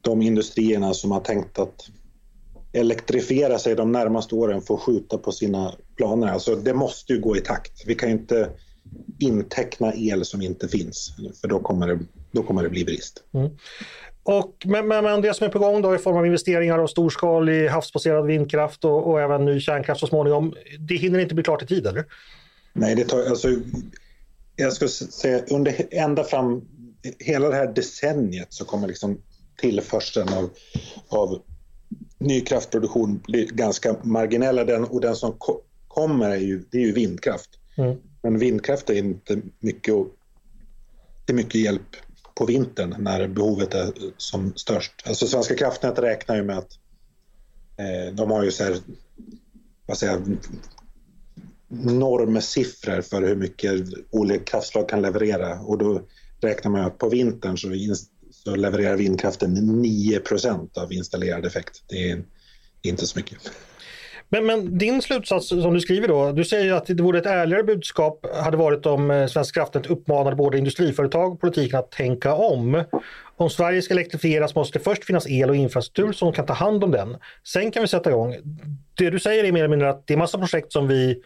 [0.00, 1.88] de industrierna som har tänkt att
[2.72, 6.28] elektrifiera sig de närmaste åren får skjuta på sina planer.
[6.28, 7.72] Alltså, det måste ju gå i takt.
[7.86, 8.50] Vi kan ju inte
[9.18, 11.98] inteckna el som inte finns, för då kommer det,
[12.32, 13.22] då kommer det bli brist.
[13.32, 13.50] Mm.
[14.22, 16.86] Och, men, men, men, det som är på gång då i form av investeringar av
[16.86, 21.62] storskalig havsbaserad vindkraft och, och även ny kärnkraft så småningom, det hinner inte bli klart
[21.62, 22.04] i tid, eller?
[22.72, 23.48] Nej, det tar, alltså,
[24.56, 26.68] jag skulle säga under ända fram
[27.18, 29.20] hela det här decenniet så kommer liksom
[29.56, 30.50] tillförseln av,
[31.08, 31.42] av
[32.18, 34.64] ny kraftproduktion bli ganska marginella.
[34.64, 37.50] Den, och den som ko kommer är ju, det är ju vindkraft.
[37.76, 37.96] Mm.
[38.22, 39.94] Men vindkraft är inte mycket,
[41.24, 41.96] det är mycket hjälp
[42.34, 44.92] på vintern när behovet är som störst.
[45.06, 46.78] Alltså Svenska kraftnät räknar ju med att
[47.76, 48.76] eh, de har ju så här,
[49.86, 50.20] vad säger
[51.82, 53.72] normsiffror för hur mycket
[54.10, 56.02] olika kraftslag kan leverera och då
[56.40, 57.68] räknar man att på vintern så,
[58.30, 61.82] så levererar vindkraften 9% av installerad effekt.
[61.88, 62.22] Det är
[62.82, 63.38] inte så mycket.
[64.28, 67.62] Men, men, din slutsats som du skriver då, du säger att det vore ett ärligare
[67.62, 72.84] budskap hade varit om eh, Svenska kraftnät uppmanade både industriföretag och politiken att tänka om.
[73.36, 76.84] Om Sverige ska elektrifieras måste det först finnas el och infrastruktur som kan ta hand
[76.84, 77.16] om den.
[77.44, 78.36] Sen kan vi sätta igång.
[78.94, 81.22] Det du säger är mer eller mindre att det är massa projekt som vi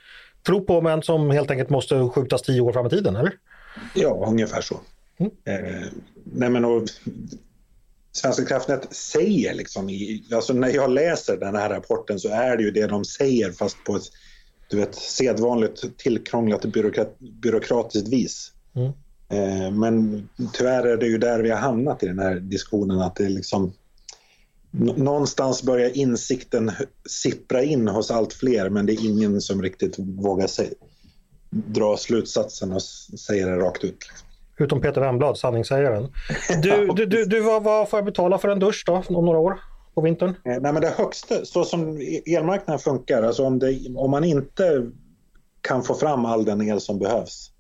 [0.47, 3.32] tror på men som helt enkelt måste skjutas tio år fram i tiden, eller?
[3.95, 4.80] Ja, ungefär så.
[5.18, 5.32] Mm.
[5.45, 5.86] Eh,
[6.24, 6.82] nej men och,
[8.12, 12.62] Svenska kraftnät säger liksom, i, alltså när jag läser den här rapporten så är det
[12.62, 14.11] ju det de säger fast på ett
[14.68, 18.53] du vet, sedvanligt tillkrånglat byråkrat, byråkratiskt vis.
[18.74, 18.93] Mm.
[19.28, 23.16] Eh, men tyvärr är det ju där vi har hamnat i den här diskussionen att
[23.16, 23.72] det är liksom
[24.71, 26.73] Någonstans börjar insikten
[27.09, 30.73] sippra in hos allt fler men det är ingen som riktigt vågar sig,
[31.51, 34.09] dra slutsatsen och säga det rakt ut.
[34.09, 34.29] Liksom.
[34.59, 36.12] Utom Peter Wennblad, sanningssägaren.
[36.62, 39.39] Du, du, du, du vad, vad får jag betala för en dusch då om några
[39.39, 39.61] år?
[39.95, 40.29] På vintern?
[40.29, 44.91] Eh, nej, men det högsta, så som elmarknaden funkar, alltså om, det, om man inte
[45.61, 47.51] kan få fram all den el som behövs,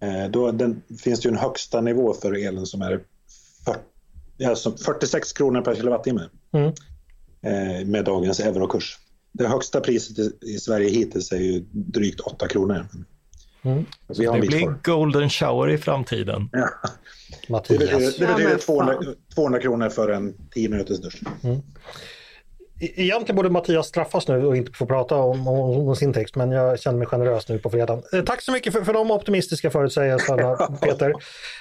[0.00, 3.00] eh, då den, finns det ju en högsta nivå för elen som är
[3.64, 3.80] 40,
[4.44, 6.22] alltså 46 kronor per kilowattimme
[6.52, 6.72] mm.
[7.42, 8.98] Eh, med dagens eurokurs.
[9.32, 12.86] Det högsta priset i, i Sverige hittills är ju drygt 8 kronor.
[13.62, 13.84] Mm.
[14.08, 16.48] det blir golden shower i framtiden.
[16.52, 16.68] Ja.
[17.48, 17.78] Mattias.
[17.78, 18.98] Det betyder, det betyder 200,
[19.34, 21.22] 200 kronor för en 10 minuters dusch.
[21.42, 21.60] Mm.
[22.80, 26.50] Egentligen borde Mattias straffas nu och inte få prata om, om, om, sin text, men
[26.50, 28.02] jag känner mig generös nu på fredagen.
[28.12, 31.12] Eh, tack så mycket för, för de optimistiska förutsägelserna, Peter.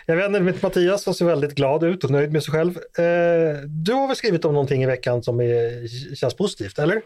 [0.05, 2.78] Jag vänder mig till Mattias som ser väldigt glad ut och nöjd med sig själv.
[2.78, 7.01] Eh, du har väl skrivit om någonting i veckan som är, känns positivt, eller?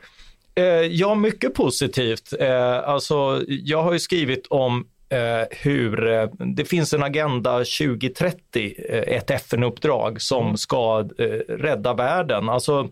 [0.56, 2.34] Eh, ja, mycket positivt.
[2.40, 8.76] Eh, alltså, jag har ju skrivit om eh, hur eh, det finns en Agenda 2030,
[8.90, 10.58] eh, ett FN-uppdrag som mm.
[10.58, 11.10] ska
[11.48, 12.50] rädda världen.
[12.50, 12.90] Alltså,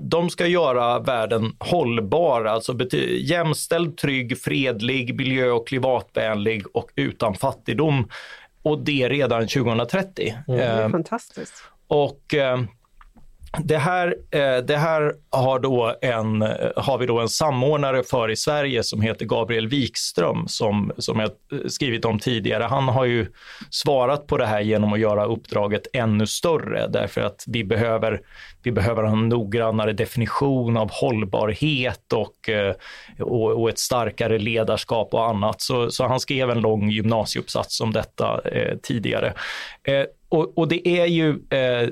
[0.00, 2.76] de ska göra världen hållbar, alltså
[3.08, 8.08] jämställd, trygg, fredlig, miljö och klimatvänlig och utan fattigdom.
[8.62, 10.34] Och det redan 2030.
[10.48, 11.54] Mm, det är fantastiskt.
[11.86, 12.34] Och
[13.58, 18.30] det här, eh, det här har, då en, eh, har vi då en samordnare för
[18.30, 22.64] i Sverige som heter Gabriel Wikström som, som jag eh, skrivit om tidigare.
[22.64, 23.26] Han har ju
[23.70, 28.20] svarat på det här genom att göra uppdraget ännu större därför att vi behöver,
[28.62, 32.50] vi behöver ha en noggrannare definition av hållbarhet och,
[33.20, 35.62] och, och ett starkare ledarskap och annat.
[35.62, 39.34] Så, så han skrev en lång gymnasieuppsats om detta eh, tidigare.
[39.82, 41.88] Eh, och, och, det är ju eh,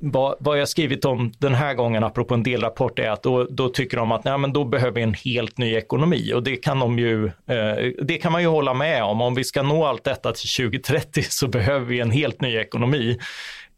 [0.00, 3.68] vad, vad jag skrivit om den här gången, apropå en delrapport, är att då, då
[3.68, 6.78] tycker de att nej, men då behöver vi en helt ny ekonomi och det kan,
[6.78, 9.20] de ju, eh, det kan man ju hålla med om.
[9.20, 13.18] Om vi ska nå allt detta till 2030 så behöver vi en helt ny ekonomi.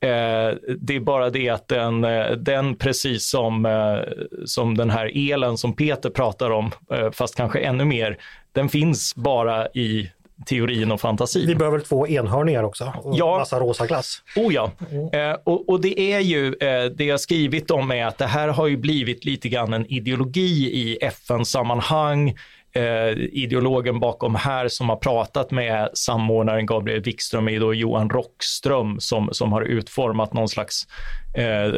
[0.01, 3.99] Eh, det är bara det att den, eh, den precis som, eh,
[4.45, 8.19] som den här elen som Peter pratar om, eh, fast kanske ännu mer,
[8.53, 10.11] den finns bara i
[10.47, 11.47] teorin och fantasin.
[11.47, 13.39] Vi behöver två enhörningar också och ja.
[13.39, 14.23] massa rosa glass.
[14.37, 15.31] Oh ja, mm.
[15.31, 18.49] eh, och, och, det är ju eh, det jag skrivit om är att det här
[18.49, 22.35] har ju blivit lite grann en ideologi i FN-sammanhang.
[22.75, 29.01] Eh, ideologen bakom här som har pratat med samordnaren Gabriel Wikström är då Johan Rockström
[29.01, 30.87] som, som har utformat någon slags
[31.35, 31.75] eh,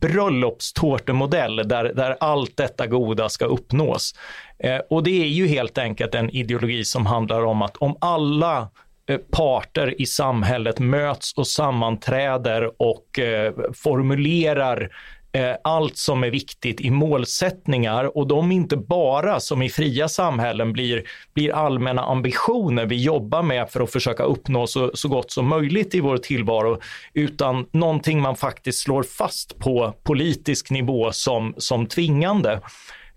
[0.00, 4.14] bröllopstårtemodell där, där allt detta goda ska uppnås.
[4.58, 8.68] Eh, och det är ju helt enkelt en ideologi som handlar om att om alla
[9.08, 14.88] eh, parter i samhället möts och sammanträder och eh, formulerar eh,
[15.34, 20.72] Eh, allt som är viktigt i målsättningar och de inte bara som i fria samhällen
[20.72, 21.02] blir,
[21.34, 25.94] blir allmänna ambitioner vi jobbar med för att försöka uppnå så, så gott som möjligt
[25.94, 26.80] i vår tillvaro,
[27.14, 32.52] utan någonting man faktiskt slår fast på politisk nivå som, som tvingande.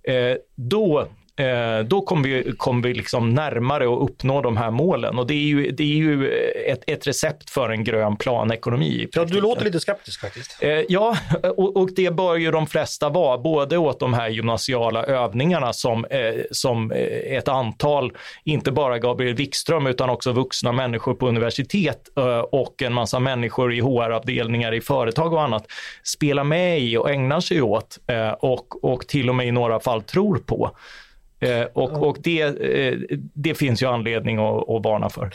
[0.03, 1.07] Eh, då
[1.85, 5.19] då kommer vi, kommer vi liksom närmare att uppnå de här målen.
[5.19, 6.29] Och det är ju, det är ju
[6.67, 9.07] ett, ett recept för en grön planekonomi.
[9.13, 10.63] Ja, du låter lite skeptisk faktiskt.
[10.63, 11.17] Eh, ja,
[11.57, 16.05] och, och, det bör ju de flesta vara, både åt de här gymnasiala övningarna som,
[16.05, 16.19] eh,
[16.51, 18.11] som eh, ett antal,
[18.43, 23.73] inte bara Gabriel Wikström, utan också vuxna människor på universitet eh, och en massa människor
[23.73, 25.65] i HR-avdelningar i företag och annat
[26.03, 29.79] spelar med i och ägnar sig åt eh, och, och till och med i några
[29.79, 30.71] fall tror på.
[31.39, 32.97] Eh, och, och det, eh,
[33.33, 35.31] det finns ju anledning att, att varna för.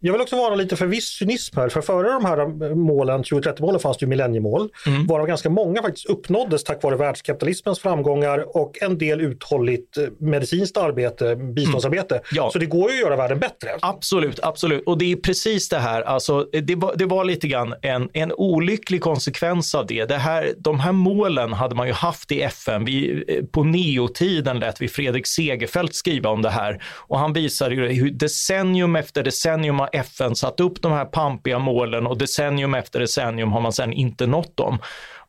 [0.00, 3.80] Jag vill också vara lite för viss cynism här, för före de här målen, 2030-målen
[3.80, 5.06] fanns det ju millenniemål, mm.
[5.06, 10.76] varav ganska många faktiskt uppnåddes tack vare världskapitalismens framgångar och en del uthålligt eh, medicinskt
[10.76, 12.14] arbete, biståndsarbete.
[12.14, 12.24] Mm.
[12.32, 12.50] Ja.
[12.50, 13.68] Så det går ju att göra världen bättre.
[13.80, 14.82] Absolut, absolut.
[14.86, 18.32] Och det är precis det här, alltså, det, var, det var lite grann en, en
[18.32, 20.04] olycklig konsekvens av det.
[20.04, 22.84] det här, de här målen hade man ju haft i FN.
[22.84, 27.74] Vi, eh, på neotiden lät vi Fredrik Segerfeldt skriva om det här och han visade
[27.74, 32.74] ju hur decennium efter decennium har FN satt upp de här pampiga målen och decennium
[32.74, 34.78] efter decennium har man sedan inte nått dem.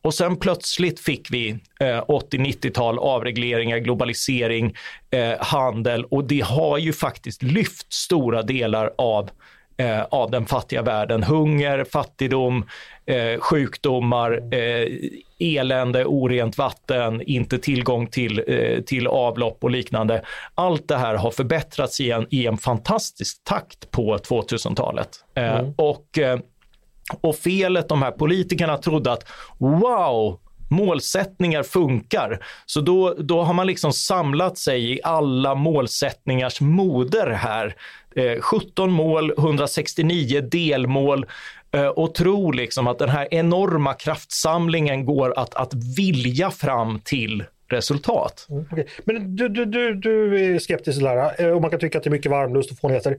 [0.02, 1.50] Och sen plötsligt fick vi
[1.80, 4.76] eh, 80-90-tal avregleringar, globalisering,
[5.12, 9.30] eh, handel och det har ju faktiskt lyft stora delar av
[9.78, 11.24] eh, av den fattiga världen.
[11.24, 12.66] Hunger, fattigdom,
[13.06, 14.88] eh, sjukdomar, eh,
[15.40, 20.22] elände, orent vatten, inte tillgång till, eh, till avlopp och liknande.
[20.56, 25.10] Allt det här har förbättrats i en, i en fantastisk takt på 2000-talet.
[25.36, 25.74] Eh, mm.
[25.78, 26.40] och, eh,
[27.22, 32.40] och felet, de här politikerna trodde att wow, målsättningar funkar.
[32.66, 37.76] Så då, då har man liksom samlat sig i alla målsättningars moder här.
[38.16, 41.26] Eh, 17 mål, 169 delmål
[41.72, 47.44] eh, och tro liksom att den här enorma kraftsamlingen går att, att vilja fram till
[47.70, 48.48] resultat.
[48.50, 48.86] Mm, okay.
[49.06, 52.04] Men du, du, du, du är skeptisk till det här och man kan tycka att
[52.04, 53.18] det är mycket varmlust och fånigheter.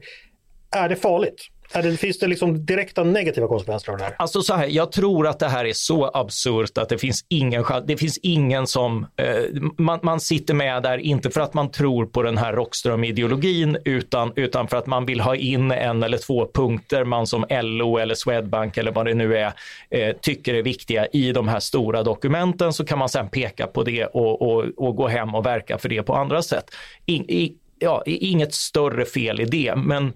[0.71, 1.49] Är det farligt?
[1.71, 4.15] Är det, finns det liksom direkta negativa konsekvenser av det här?
[4.17, 7.65] Alltså så här, jag tror att det här är så absurt att det finns ingen
[7.87, 9.07] Det finns ingen som...
[9.15, 13.77] Eh, man, man, sitter med där, inte för att man tror på den här Rockström-ideologin,
[13.85, 17.97] utan, utan för att man vill ha in en eller två punkter man som LO
[17.97, 19.53] eller Swedbank eller vad det nu är
[19.89, 22.73] eh, tycker är viktiga i de här stora dokumenten.
[22.73, 25.89] Så kan man sen peka på det och, och, och gå hem och verka för
[25.89, 26.65] det på andra sätt.
[27.05, 30.13] In, i, ja, inget större fel i det, men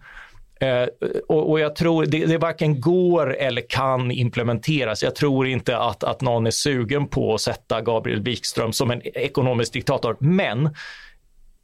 [0.60, 0.88] Eh,
[1.28, 5.04] och, och, jag tror det, det varken går eller kan implementeras.
[5.04, 9.02] Jag tror inte att, att någon är sugen på att sätta Gabriel Wikström som en
[9.04, 10.16] ekonomisk diktator.
[10.20, 10.70] Men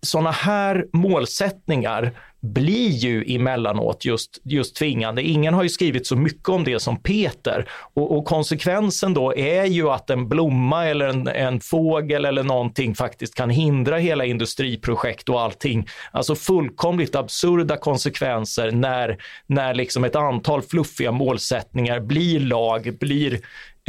[0.01, 5.21] sådana här målsättningar blir ju emellanåt just, just tvingande.
[5.21, 9.65] Ingen har ju skrivit så mycket om det som Peter och, och konsekvensen då är
[9.65, 15.29] ju att en blomma eller en, en, fågel eller någonting faktiskt kan hindra hela industriprojekt
[15.29, 15.87] och allting.
[16.11, 23.39] Alltså fullkomligt absurda konsekvenser när, när liksom ett antal fluffiga målsättningar blir lag, blir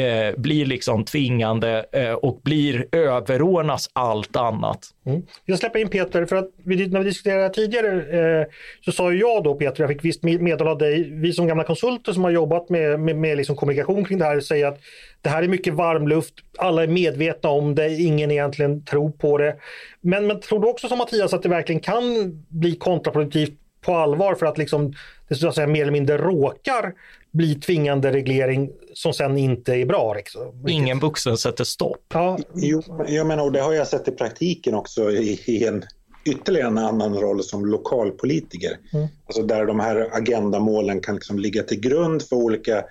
[0.01, 4.78] eh, blir liksom tvingande eh, och blir överordnas allt annat.
[5.07, 5.22] Mm.
[5.44, 8.46] Jag släpper in Peter, för att vi, när vi diskuterade tidigare eh,
[8.84, 12.12] så sa jag då Peter, jag fick visst meddelande av dig, vi som gamla konsulter
[12.12, 14.80] som har jobbat med, med, med liksom kommunikation kring det här säger att
[15.22, 19.57] det här är mycket varmluft, alla är medvetna om det, ingen egentligen tror på det.
[20.01, 22.03] Men, men tror du också som Mattias att det verkligen kan
[22.48, 24.92] bli kontraproduktivt på allvar för att liksom,
[25.28, 26.92] det så att säga, mer eller mindre råkar
[27.32, 30.14] bli tvingande reglering som sen inte är bra.
[30.14, 30.68] Liksom.
[30.68, 32.04] Ingen vuxen sätter stopp.
[32.14, 32.38] Ja.
[32.54, 35.84] Jo, jag menar, och det har jag sett i praktiken också i, i en
[36.24, 38.78] ytterligare en annan roll som lokalpolitiker.
[38.92, 39.08] Mm.
[39.26, 42.84] Alltså där de här agendamålen kan liksom ligga till grund för olika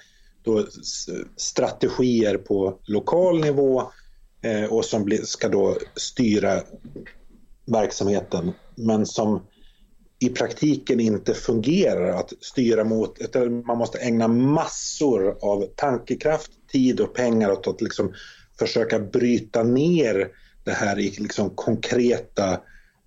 [0.43, 0.65] då,
[1.37, 3.83] strategier på lokal nivå
[4.41, 6.61] eh, och som bli, ska då styra
[7.65, 8.51] verksamheten.
[8.75, 9.41] Men som
[10.19, 16.99] i praktiken inte fungerar att styra mot, utan man måste ägna massor av tankekraft, tid
[16.99, 18.13] och pengar åt att liksom
[18.59, 20.31] försöka bryta ner
[20.63, 22.61] det här i liksom konkreta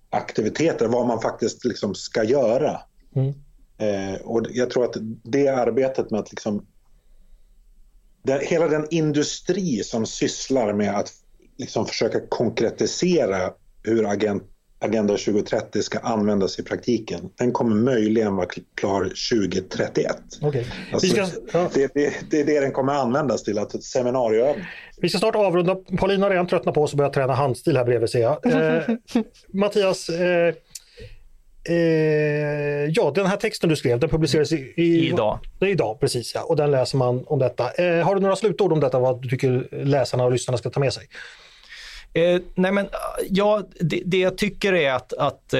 [0.09, 2.79] aktiviteter, vad man faktiskt liksom ska göra.
[3.15, 3.33] Mm.
[3.77, 6.65] Eh, och jag tror att det arbetet med att liksom,
[8.23, 11.13] det, hela den industri som sysslar med att
[11.57, 13.53] liksom försöka konkretisera
[13.83, 14.43] hur agent,
[14.83, 17.29] Agenda 2030 ska användas i praktiken.
[17.37, 20.15] Den kommer möjligen vara klar 2031.
[20.41, 20.65] Okay.
[20.93, 21.69] Alltså, ska, ja.
[21.73, 24.65] det, det, det, är det den kommer användas till, att ett seminarieövning.
[24.97, 25.75] Vi ska snart avrunda.
[25.75, 28.45] Paulina har redan tröttnat på oss och börjat träna handstil här bredvid ser jag.
[28.45, 28.83] Eh,
[29.53, 30.53] Mattias, eh,
[31.69, 31.75] eh,
[32.89, 35.39] ja den här texten du skrev den publiceras i, i, idag.
[35.59, 36.41] Idag, precis ja.
[36.41, 37.71] Och den läser man om detta.
[37.71, 40.79] Eh, har du några slutord om detta, vad du tycker läsarna och lyssnarna ska ta
[40.79, 41.07] med sig?
[42.13, 42.89] Eh, nej men,
[43.29, 45.59] ja, det, det, jag tycker är att, att eh,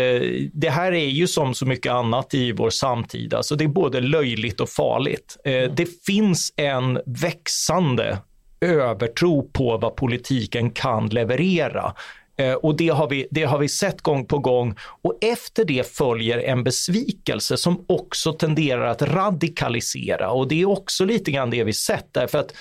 [0.53, 3.33] det här är ju som så mycket annat i vår samtid.
[3.33, 5.37] Alltså det är både löjligt och farligt.
[5.43, 5.75] Eh, mm.
[5.75, 8.17] Det finns en växande
[8.61, 11.93] övertro på vad politiken kan leverera.
[12.37, 15.87] Eh, och det har, vi, det har vi sett gång på gång och efter det
[15.87, 21.63] följer en besvikelse som också tenderar att radikalisera och det är också lite grann det
[21.63, 22.55] vi sett därför att eh,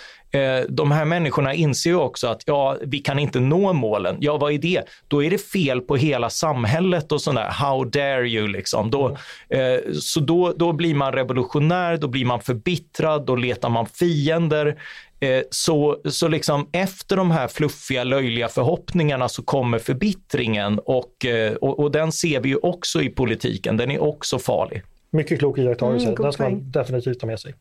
[0.68, 4.16] de här människorna inser ju också att ja, vi kan inte nå målen.
[4.20, 4.82] Ja, vad är det?
[5.08, 7.48] Då är det fel på hela samhället och sådär.
[7.50, 8.90] How dare you liksom.
[8.90, 9.16] Då,
[9.48, 14.76] eh, så då, då blir man revolutionär, då blir man förbittrad, då letar man fiender.
[15.20, 21.52] Eh, så, så liksom efter de här fluffiga, löjliga förhoppningarna så kommer förbittringen och, eh,
[21.52, 23.76] och, och den ser vi ju också i politiken.
[23.76, 24.82] Den är också farlig.
[25.14, 26.06] Mycket klok iakttagelse.
[26.06, 27.54] Mm, den ska man definitivt ta med sig.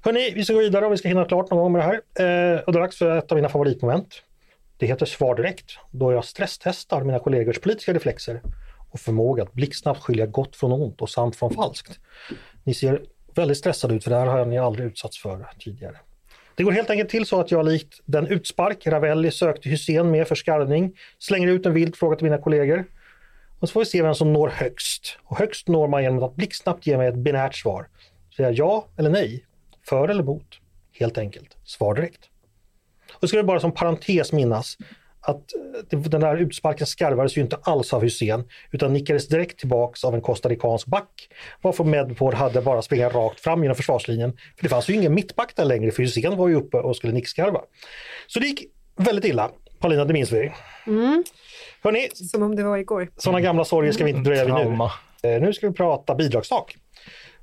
[0.00, 1.94] Hörni, vi ska gå vidare och vi ska hinna klart någon gång med det här.
[2.54, 4.22] Eh, och det är dags för ett av mina favoritmoment.
[4.76, 8.40] Det heter Svar direkt, då jag stresstestar mina kollegors politiska reflexer
[8.90, 11.98] och förmåga att blixtsnabbt skilja gott från ont och sant från falskt.
[12.64, 13.02] Ni ser
[13.34, 15.96] väldigt stressade ut för det här har ni aldrig utsatts för tidigare.
[16.54, 20.28] Det går helt enkelt till så att jag likt den utspark Ravelli sökte Hussein med
[20.28, 22.84] för skarvning slänger ut en vild fråga till mina kollegor.
[23.62, 25.18] Och så får vi se vem som når högst.
[25.24, 27.88] Och högst når man genom att blixtsnabbt ge mig ett binärt svar.
[28.36, 29.44] Säga ja eller nej,
[29.88, 30.46] för eller emot.
[30.92, 32.20] Helt enkelt, svar direkt.
[33.12, 34.76] Och ska vi bara som parentes minnas
[35.20, 35.52] att
[35.92, 40.14] eh, den där utsparken skarvades ju inte alls av Hussein utan nickades direkt tillbaks av
[40.14, 41.28] en costaricansk back
[41.60, 44.32] varför Medport hade bara springa rakt fram genom försvarslinjen.
[44.56, 47.12] För det fanns ju ingen mittback där längre för Hussein var ju uppe och skulle
[47.12, 47.60] nickskarva.
[48.26, 48.64] Så det gick
[48.96, 49.50] väldigt illa.
[49.82, 50.52] Paulina, det minns vi.
[50.86, 51.24] Mm.
[51.82, 53.08] Hörrni, Som om det var igår.
[53.16, 54.60] sådana gamla sorger ska vi inte dröja vid nu.
[54.60, 54.90] Trauma.
[55.22, 56.76] Eh, Nu ska vi prata bidragstak.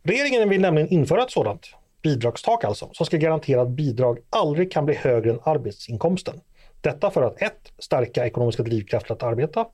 [0.04, 1.68] Regeringen vill nämligen införa ett sådant
[2.04, 6.42] bidragstak alltså, som ska garantera att bidrag aldrig kan bli högre än arbetsinkomsten.
[6.82, 7.54] Detta för att 1.
[7.80, 9.66] Stärka ekonomiska drivkrafter att arbeta.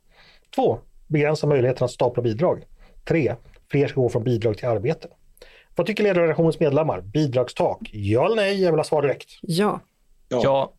[0.55, 0.79] 2.
[1.07, 2.63] Begränsa möjligheten att stapla bidrag.
[3.07, 3.35] 3.
[3.71, 5.07] Fler ska gå från bidrag till arbete.
[5.75, 7.01] Vad tycker ledarredaktionens medlemmar?
[7.01, 7.79] Bidragstak?
[7.91, 8.63] Ja eller nej?
[8.63, 9.29] Jag vill ha svar direkt.
[9.41, 9.79] Ja.
[10.29, 10.73] Ja,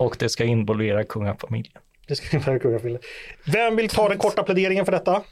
[0.00, 1.74] och det ska involvera kungafamiljen.
[2.08, 3.02] Det ska införa kungafamiljen.
[3.52, 5.22] Vem vill ta den korta pläderingen för detta?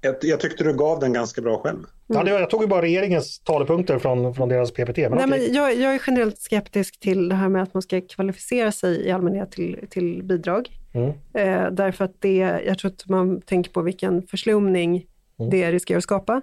[0.00, 1.78] Jag, jag tyckte du gav den ganska bra själv.
[2.06, 4.98] Ja, det var, jag tog ju bara regeringens talepunkter från, från deras PPT.
[4.98, 8.00] Men Nej, men jag, jag är generellt skeptisk till det här med att man ska
[8.00, 10.68] kvalificera sig i allmänhet till, till bidrag.
[10.92, 11.08] Mm.
[11.34, 15.06] Eh, därför att det, jag tror att man tänker på vilken förslumning
[15.40, 15.50] Mm.
[15.50, 16.42] det riskerar att skapa.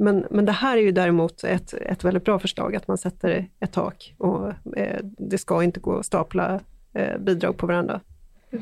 [0.00, 3.48] Men, men det här är ju däremot ett, ett väldigt bra förslag, att man sätter
[3.60, 6.60] ett tak och eh, det ska inte gå att stapla
[6.94, 8.00] eh, bidrag på varandra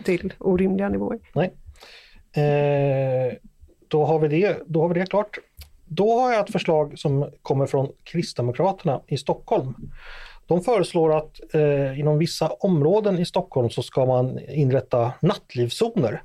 [0.04, 1.18] till orimliga nivåer.
[1.34, 1.52] Nej.
[2.32, 3.34] Eh,
[3.88, 5.38] då, har vi det, då har vi det klart.
[5.84, 9.74] Då har jag ett förslag som kommer från Kristdemokraterna i Stockholm.
[10.46, 16.22] De föreslår att eh, inom vissa områden i Stockholm så ska man inrätta nattlivszoner.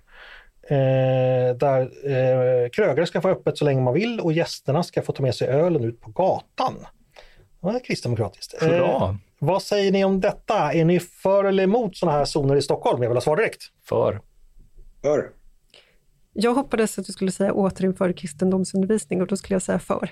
[0.71, 5.11] Eh, där eh, krögare ska få öppet så länge man vill och gästerna ska få
[5.11, 6.73] ta med sig ölen ut på gatan.
[7.61, 8.61] Det var kristdemokratiskt.
[8.61, 9.17] Eh, Bra.
[9.39, 10.73] vad säger ni om detta?
[10.73, 13.03] Är ni för eller emot sådana här zoner i Stockholm?
[13.03, 13.61] Jag vill ha svar direkt.
[13.85, 14.21] För.
[15.01, 15.29] För.
[16.33, 20.09] Jag hoppades att du skulle säga återinför kristendomsundervisning och då skulle jag säga för.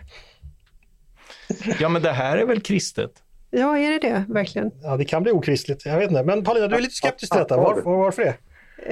[1.79, 3.11] Ja, men det här är väl kristet?
[3.49, 4.71] Ja, är det det verkligen?
[4.83, 5.85] Ja, det kan bli okristligt.
[5.85, 6.23] Jag vet inte.
[6.23, 7.57] Men Paulina, du är lite skeptisk till detta.
[7.57, 8.35] Var, var, varför det?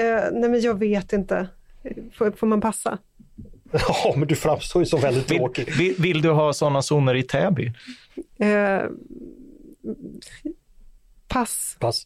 [0.04, 1.48] Eh, nej, men jag vet inte.
[2.18, 2.98] Får, får man passa?
[3.72, 5.78] Ja, men du framstår ju som väldigt Vill, tråkig.
[5.78, 7.72] vill, vill du ha sådana zoner i Täby?
[8.40, 8.82] Eh,
[11.28, 11.78] pass.
[11.80, 12.06] Pass.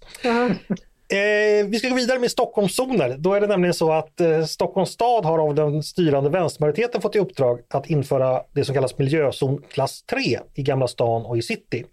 [1.12, 3.16] Eh, vi ska gå vidare med Stockholmszoner.
[3.18, 7.16] Då är det nämligen så att eh, Stockholms stad har av den styrande vänstermajoriteten fått
[7.16, 11.42] i uppdrag att införa det som kallas miljözon klass 3 i Gamla stan och i
[11.42, 11.86] city.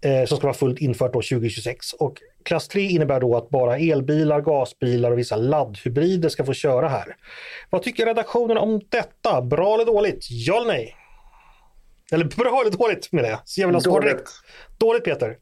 [0.00, 1.92] Eh, som ska vara fullt infört då 2026.
[1.92, 6.88] Och klass 3 innebär då att bara elbilar, gasbilar och vissa laddhybrider ska få köra
[6.88, 7.16] här.
[7.70, 9.42] Vad tycker redaktionen om detta?
[9.42, 10.26] Bra eller dåligt?
[10.30, 10.96] Ja eller nej?
[12.12, 13.38] Eller bra eller dåligt menar jag.
[13.44, 14.28] Så jag vill ha svar direkt.
[14.78, 15.38] Dåligt Peter.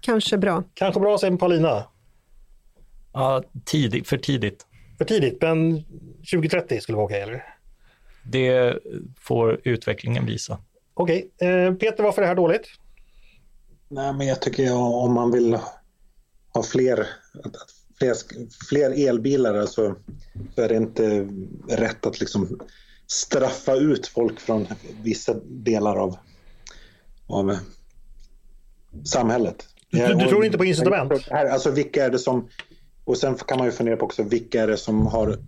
[0.00, 0.64] Kanske bra.
[0.74, 1.84] Kanske bra säger Paulina.
[3.12, 4.66] Ja, tidigt, för tidigt.
[4.98, 5.84] För tidigt, men
[6.32, 7.44] 2030 skulle vara okej eller?
[8.22, 8.78] Det
[9.20, 10.58] får utvecklingen visa.
[10.94, 12.66] Okej, eh, Peter varför är det här dåligt?
[13.88, 15.58] Nej, men jag tycker jag, om man vill
[16.56, 17.06] ha fler,
[17.98, 18.14] fler,
[18.68, 19.94] fler elbilar alltså,
[20.54, 21.28] så är det inte
[21.68, 22.60] rätt att liksom
[23.06, 24.66] straffa ut folk från
[25.02, 26.16] vissa delar av,
[27.26, 27.56] av
[29.04, 29.66] samhället.
[29.90, 31.12] Du- du tror inte på incitament?
[31.30, 32.48] Alltså vilka är det som,
[33.04, 35.38] och sen kan man ju fundera på också vilka är det som har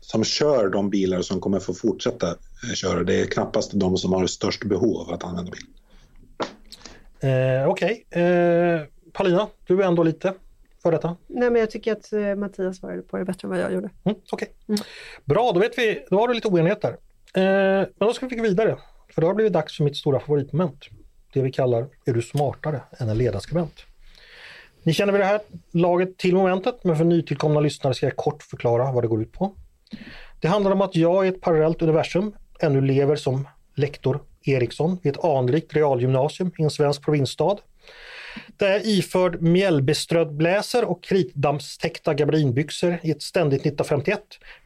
[0.00, 3.02] som kör de bilar som kommer få fortsätta eh, köra.
[3.04, 5.66] Det är knappast de som har störst behov av att använda bil.
[7.20, 8.80] Eh, Okej, eh,
[9.16, 10.34] Paulina, du är ändå lite
[10.82, 11.16] för detta?
[11.26, 13.90] Nej, men jag tycker att eh, Mattias svarade på det bättre än vad jag gjorde.
[14.04, 14.48] Mm, Okej,
[15.24, 16.96] bra då vet vi, då har du lite oenighet där.
[17.34, 18.76] Eh, men då ska vi gå vidare,
[19.14, 20.84] för då har det blivit dags för mitt stora favoritmoment.
[21.32, 23.74] Det vi kallar Är du smartare än en ledarskribent?
[24.82, 25.40] Ni känner vid det här
[25.72, 29.32] laget till momentet, men för nytillkomna lyssnare ska jag kort förklara vad det går ut
[29.32, 29.54] på.
[30.40, 35.16] Det handlar om att jag i ett parallellt universum ännu lever som lektor Eriksson vid
[35.16, 37.56] ett anrikt realgymnasium i en svensk provinsstad.
[38.56, 44.20] Där iförd mjällbeströdd bläser och kritdammstäckta gabardinbyxor i ett ständigt 1951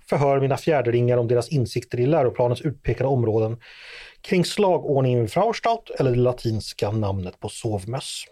[0.08, 3.56] förhör mina fjärderingar om deras insikter i läroplanens utpekade områden
[4.20, 8.24] kring slagordningen vid Fraustadt eller det latinska namnet på sovmöss.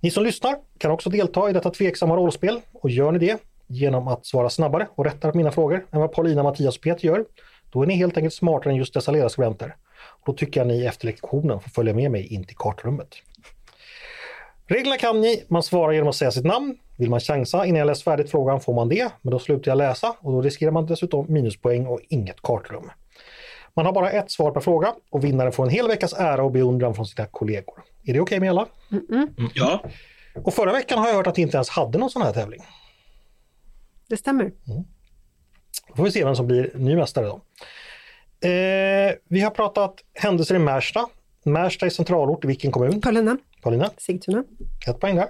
[0.00, 4.08] Ni som lyssnar kan också delta i detta tveksamma rollspel och gör ni det genom
[4.08, 7.24] att svara snabbare och rättare på mina frågor än vad Paulina, Mattias och Peter gör,
[7.70, 9.76] då är ni helt enkelt smartare än just dessa ledarskribenter.
[10.26, 13.08] Då tycker jag ni efter lektionen får följa med mig in till kartrummet.
[14.68, 16.78] Reglerna kan ni, man svarar genom att säga sitt namn.
[16.96, 19.78] Vill man chansa innan jag läst färdigt frågan får man det, men då slutar jag
[19.78, 22.90] läsa och då riskerar man dessutom minuspoäng och inget kartrum.
[23.74, 26.52] Man har bara ett svar per fråga och vinnaren får en hel veckas ära och
[26.52, 27.82] beundran från sina kollegor.
[28.04, 28.66] Är det okej okay med alla?
[29.54, 29.82] Ja.
[30.34, 32.62] Och förra veckan har jag hört att ni inte ens hade någon sån här tävling.
[34.08, 34.52] Det stämmer.
[35.88, 37.40] Då får vi se vem som blir ny mästare då.
[38.48, 41.08] Eh, vi har pratat händelser i Märsta.
[41.42, 43.00] Märsta är centralort i vilken kommun?
[43.00, 43.90] Paulina, Paulina?
[43.96, 44.44] Sigtuna.
[44.88, 45.28] Ett poäng där.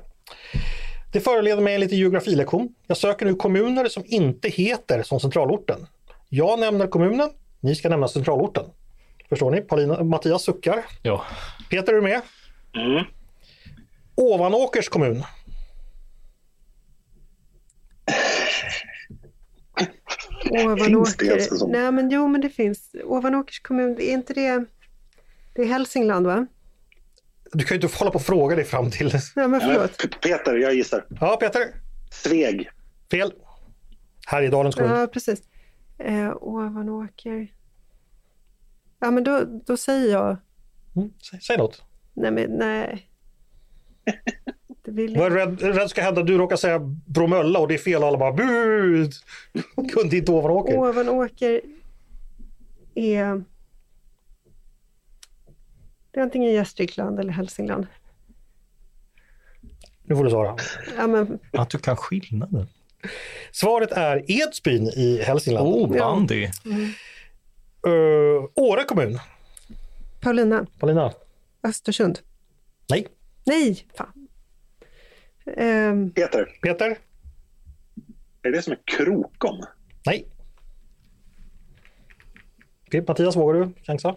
[1.13, 2.75] Det föreleder mig en liten geografilektion.
[2.87, 5.87] Jag söker nu kommuner som inte heter som centralorten.
[6.29, 7.31] Jag nämner kommunen,
[7.61, 8.65] ni ska nämna centralorten.
[9.29, 9.61] Förstår ni?
[9.61, 10.85] Paulina, Mattias suckar.
[11.03, 11.25] Ja.
[11.71, 12.21] Peter, är du med?
[12.75, 13.05] Mm.
[14.15, 15.23] Ovanåkers kommun.
[20.43, 21.41] Finns det Ovanåker.
[21.41, 21.73] sån?
[21.73, 22.91] Nej, men jo, men det finns.
[23.05, 24.65] Ovanåkers kommun, är inte det...
[25.55, 26.47] Det är Hälsingland, va?
[27.53, 29.13] Du kan ju inte hålla på och fråga dig fram till...
[29.37, 30.21] Nej, men förlåt.
[30.23, 31.07] Peter, jag gissar.
[31.21, 31.63] Ja, Peter.
[32.11, 32.71] Sveg.
[33.11, 33.33] Fel.
[34.27, 34.91] Härjedalens kommun.
[34.91, 35.43] Ja, precis.
[35.99, 37.53] Eh, Ovanåker.
[39.01, 40.37] Ja, men då, då säger jag...
[40.97, 41.83] Mm, säg, säg något.
[42.15, 43.09] Nej, men nej.
[44.85, 45.49] Det vill Vad är jag.
[45.49, 46.23] rädd, rädd ska hända?
[46.23, 49.11] Du råkar säga Bromölla och det är fel och alla bara bu.
[49.93, 50.77] Kunde inte Ovanåker.
[50.79, 51.61] Ovanåker
[52.95, 53.45] är...
[56.17, 57.87] Det är antingen Gästrikland eller Hälsingland.
[60.03, 60.57] Nu får du svara.
[60.97, 62.67] Ja, men Att du kan skillnaden.
[63.53, 65.69] Svaret är Edsbyn i Hälsingland.
[65.69, 66.45] Oh, bandy.
[67.87, 69.19] Uh, Åre kommun.
[70.21, 71.13] Paulina, Paulina?
[71.63, 72.19] Östersund.
[72.91, 73.07] Nej.
[73.47, 74.29] Nej, fan.
[75.57, 76.99] Ehm, Peter, Peter?
[78.43, 79.65] är det det som är Krokom?
[80.07, 80.27] Nej.
[82.87, 84.17] Okej, Mattias, vågar du chansa?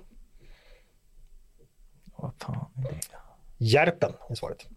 [2.22, 2.98] Vad fan är det?
[3.58, 4.68] Järpen är svaret.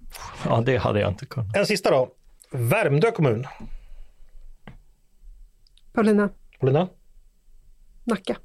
[0.45, 1.57] Ja, det hade jag inte kunnat.
[1.57, 2.11] En sista då.
[2.51, 3.47] Värmdö kommun.
[5.93, 6.28] Paulina,
[6.61, 6.88] Paulina?
[8.05, 8.36] Nacka.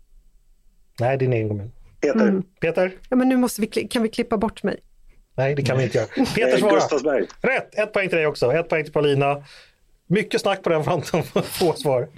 [1.00, 1.72] Nej, din egen kommun.
[2.02, 2.44] Peter, Mm.
[2.62, 2.98] Peter?
[3.10, 4.80] Ja, men nu måste vi, kan vi klippa bort mig?
[5.36, 6.08] Nej, det kan vi inte göra.
[6.36, 6.74] Peter svara.
[6.76, 7.28] Gustavsberg.
[7.42, 7.76] Rätt!
[7.76, 8.54] Ett poäng till dig också.
[8.54, 9.44] Ett poäng till Paulina.
[10.10, 11.24] Mycket snack på den fronten.
[11.44, 12.10] Få svar.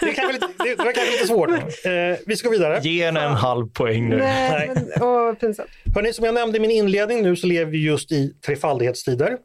[0.00, 1.50] Det, kan lite, det var kanske lite svårt.
[1.50, 2.80] Eh, vi ska gå vidare.
[2.82, 4.16] Ge henne en halv poäng nu.
[4.16, 5.70] Nej, men åh, pinsamt.
[5.94, 9.38] Hörrni, som jag nämnde i min inledning nu så lever vi just i trefaldighetstider.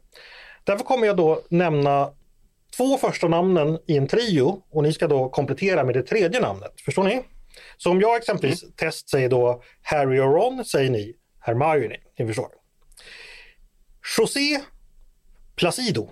[0.64, 2.10] Därför kommer jag då nämna
[2.76, 6.72] två första namnen i en trio och ni ska då komplettera med det tredje namnet.
[6.84, 7.22] Förstår ni?
[7.76, 11.96] Så om jag exempelvis test säger då Harry och Ron säger ni Hermione.
[12.18, 12.48] Ni förstår.
[14.18, 14.60] José
[15.56, 16.08] Placido.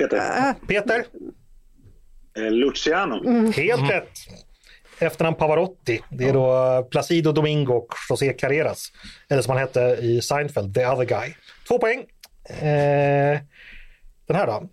[0.00, 0.48] Peter.
[0.50, 1.04] Äh, Peter,
[2.36, 3.24] Eh, Luciano.
[3.24, 3.52] Mm.
[3.52, 4.10] helt rätt.
[4.98, 6.00] Efternamn Pavarotti.
[6.10, 8.92] Det är då Placido Domingo och José Carreras.
[9.28, 11.34] Eller som han hette i Seinfeld, The Other Guy.
[11.68, 11.98] Två poäng.
[12.48, 13.40] Eh,
[14.26, 14.68] den här då.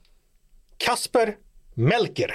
[0.78, 1.36] Kasper
[1.74, 2.32] Melker.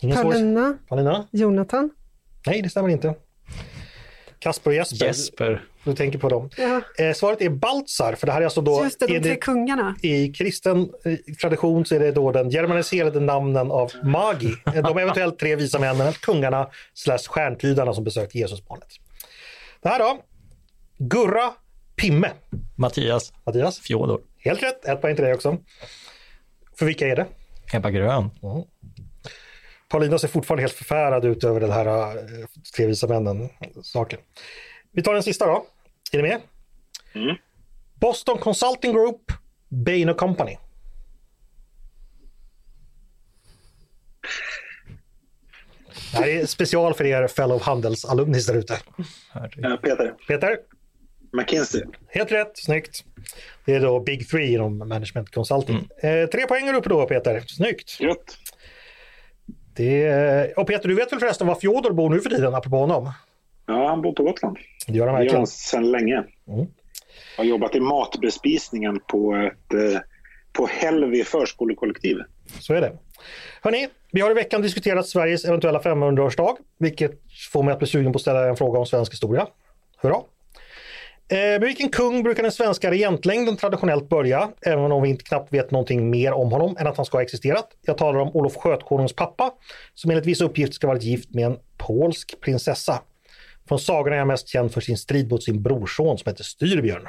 [0.00, 0.86] Ingen svår...
[0.88, 1.26] Paulina?
[1.30, 1.90] Jonathan.
[2.46, 3.14] Nej, det stämmer inte.
[4.38, 5.06] Kasper och Jesper.
[5.06, 5.64] Jesper.
[5.84, 6.50] Du tänker på dem.
[6.56, 8.84] Ja, Eh, svaret är Baltzar, för det här är alltså då...
[8.84, 9.96] just det, de tre kungarna.
[10.02, 14.98] I kristen eh, tradition så är det då den germaniserade namnen av Magi, eh, de
[14.98, 18.88] eventuellt tre visa männen, kungarna slash stjärntydarna som besökt Jesusbarnet.
[19.82, 20.18] Det här då?
[20.98, 21.52] Gurra
[21.96, 22.30] Pimme.
[22.76, 23.32] Mattias.
[23.46, 23.78] Mattias?
[23.80, 24.20] Fjodor.
[24.38, 25.58] Helt rätt, ett poäng till dig också.
[26.78, 27.26] För vilka är det?
[27.72, 28.30] Ebba Grön.
[29.92, 34.20] Paulina ser fortfarande helt förfärad ut över den här eh, tre visa männen-saken.
[34.92, 35.66] Vi tar den sista då.
[36.12, 36.40] Är ni med?
[37.12, 37.36] Mm.
[37.94, 39.32] Boston Consulting Group,
[39.68, 40.56] Bain Company.
[46.12, 48.78] Det här är special för er fellow Handels-alumnis där ute.
[49.82, 50.14] Peter.
[50.28, 50.58] Peter,
[51.32, 51.82] McKinsey.
[52.08, 53.04] helt rätt, snyggt.
[53.64, 55.88] Det är då Big Three inom Management Consulting.
[56.02, 58.00] Eh, tre poäng är uppe då Peter, snyggt.
[58.00, 58.38] Gött.
[59.74, 63.12] Det, och Peter, du vet väl förresten var Fjodor bor nu för tiden, apropå honom?
[63.66, 64.56] Ja, han bor på Gotland.
[64.86, 65.36] Det gör han Det gör verkligen.
[65.40, 66.24] han sedan länge.
[66.48, 66.66] Mm.
[67.36, 70.00] Har jobbat i matbespisningen på ett eh,
[70.52, 72.16] på Hällvi förskolekollektiv.
[72.60, 72.92] Så är det.
[73.62, 77.12] Hörni, vi har i veckan diskuterat Sveriges eventuella 500-årsdag, vilket
[77.52, 79.46] får mig att bli sugen på att ställa en fråga om svensk historia.
[80.02, 80.16] Hurra!
[81.32, 85.52] Eh, med vilken kung brukar den svenska regentlängden traditionellt börja, även om vi inte knappt
[85.52, 87.68] vet någonting mer om honom än att han ska ha existerat?
[87.82, 89.50] Jag talar om Olof Skötkonungs pappa,
[89.94, 93.02] som enligt vissa uppgifter ska ha varit gift med en polsk prinsessa.
[93.68, 97.08] Från sagorna är han mest känd för sin strid mot sin brorson som heter Styrbjörn.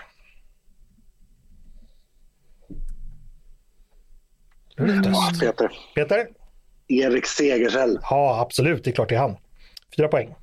[5.40, 5.72] Peter.
[5.96, 6.28] Peter?
[6.88, 8.00] Erik Segersäll.
[8.02, 8.84] Ja, absolut.
[8.84, 9.38] Det är klart det är han.
[9.98, 10.36] Fyra poäng.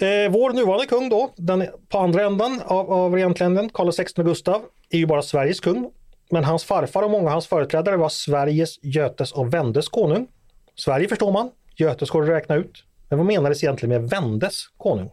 [0.00, 4.62] Eh, vår nuvarande kung då, den på andra änden av, av regentlängden, Karl XVI Gustav,
[4.90, 5.90] är ju bara Sveriges kung.
[6.30, 10.28] Men hans farfar och många av hans företrädare var Sveriges, Götes och Vendes konung.
[10.74, 12.84] Sverige förstår man, Götes går att räkna ut.
[13.08, 15.10] Men vad menades egentligen med Vendes konung?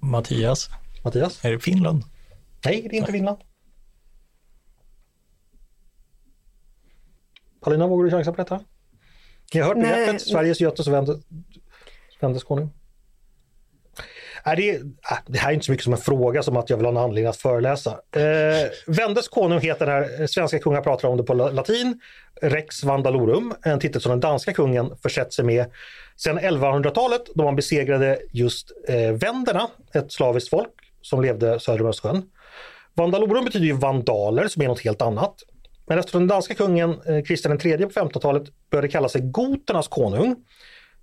[0.00, 0.68] Mattias,
[1.04, 1.44] Mattias?
[1.44, 2.02] är det Finland?
[2.64, 3.38] Nej, det är inte Finland.
[7.60, 8.60] Paulina, vågar du chansa på detta?
[9.54, 9.90] Ni har hört Nej.
[9.90, 11.16] begreppet Sveriges, Götes och Vendes,
[12.20, 12.70] Vendes konung?
[14.46, 14.82] Nej, äh, det, är,
[15.26, 16.96] det här är inte så mycket som en fråga som att jag vill ha en
[16.96, 17.90] anledning att föreläsa.
[17.90, 22.00] Eh, Vendes konung heter när eh, svenska kungar pratar om det på latin,
[22.42, 25.66] Rex Vandalorum, en titel som den danska kungen försett sig med
[26.16, 31.88] sedan 1100-talet då man besegrade just eh, vänderna, ett slaviskt folk som levde söder om
[31.88, 32.22] Östersjön.
[32.94, 35.34] Vandalorum betyder ju vandaler som är något helt annat.
[35.86, 40.30] Men efter den danska kungen eh, Kristian III på 1500-talet började kalla sig goternas konung,
[40.30, 40.36] eh,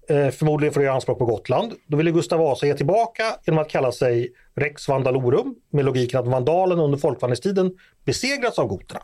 [0.07, 3.69] förmodligen för att göra anspråk på Gotland, då ville Gustav Vasa ge tillbaka genom att
[3.69, 9.01] kalla sig Rex Vandalorum med logiken att vandalen under folkvandringstiden besegrats av goterna.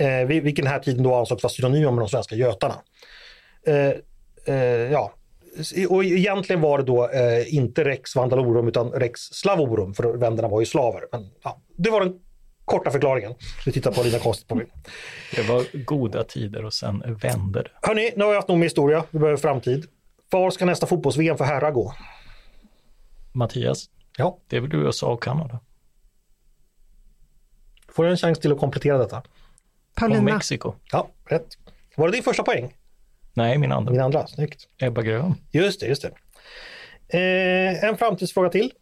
[0.00, 2.74] Eh, vil- vilken här tiden då ansågs vara synonym med de svenska götarna.
[3.66, 3.92] Eh,
[4.54, 5.12] eh, ja.
[5.88, 10.60] Och egentligen var det då eh, inte Rex Vandalorum utan Rex Slavorum för vänderna var
[10.60, 11.02] ju slaver.
[11.12, 12.14] Men, ja, det var den
[12.64, 13.34] korta förklaringen.
[13.64, 14.66] Du tittar på lite konstigt på mig.
[15.36, 17.70] Det var goda tider och sen vände det.
[17.82, 19.04] Hörni, nu har vi haft nog med historia.
[19.10, 19.86] Vi behöver framtid.
[20.30, 21.94] Var ska nästa fotbolls-VM för herrar gå?
[23.32, 25.60] Mattias, Ja, det är väl USA och Kanada?
[27.88, 29.18] får jag en chans till att komplettera detta?
[29.18, 29.24] Och
[29.94, 30.22] Paulina.
[30.22, 30.74] Mexiko?
[30.92, 31.46] Ja, rätt.
[31.96, 32.76] Var det din första poäng?
[33.34, 33.92] Nej, min andra.
[33.92, 34.68] Min andra, snyggt.
[34.78, 35.34] Ebba Grön.
[35.50, 36.10] Just det, just det.
[37.18, 38.72] Eh, en framtidsfråga till.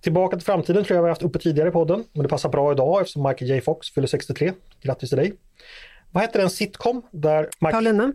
[0.00, 2.48] Tillbaka till framtiden tror jag vi har haft uppe tidigare i podden, men det passar
[2.48, 4.52] bra idag eftersom Michael J Fox fyller 63.
[4.82, 5.32] Grattis till dig.
[6.12, 7.72] Vad hette den sitcom där Michael...
[7.84, 8.12] Paulina.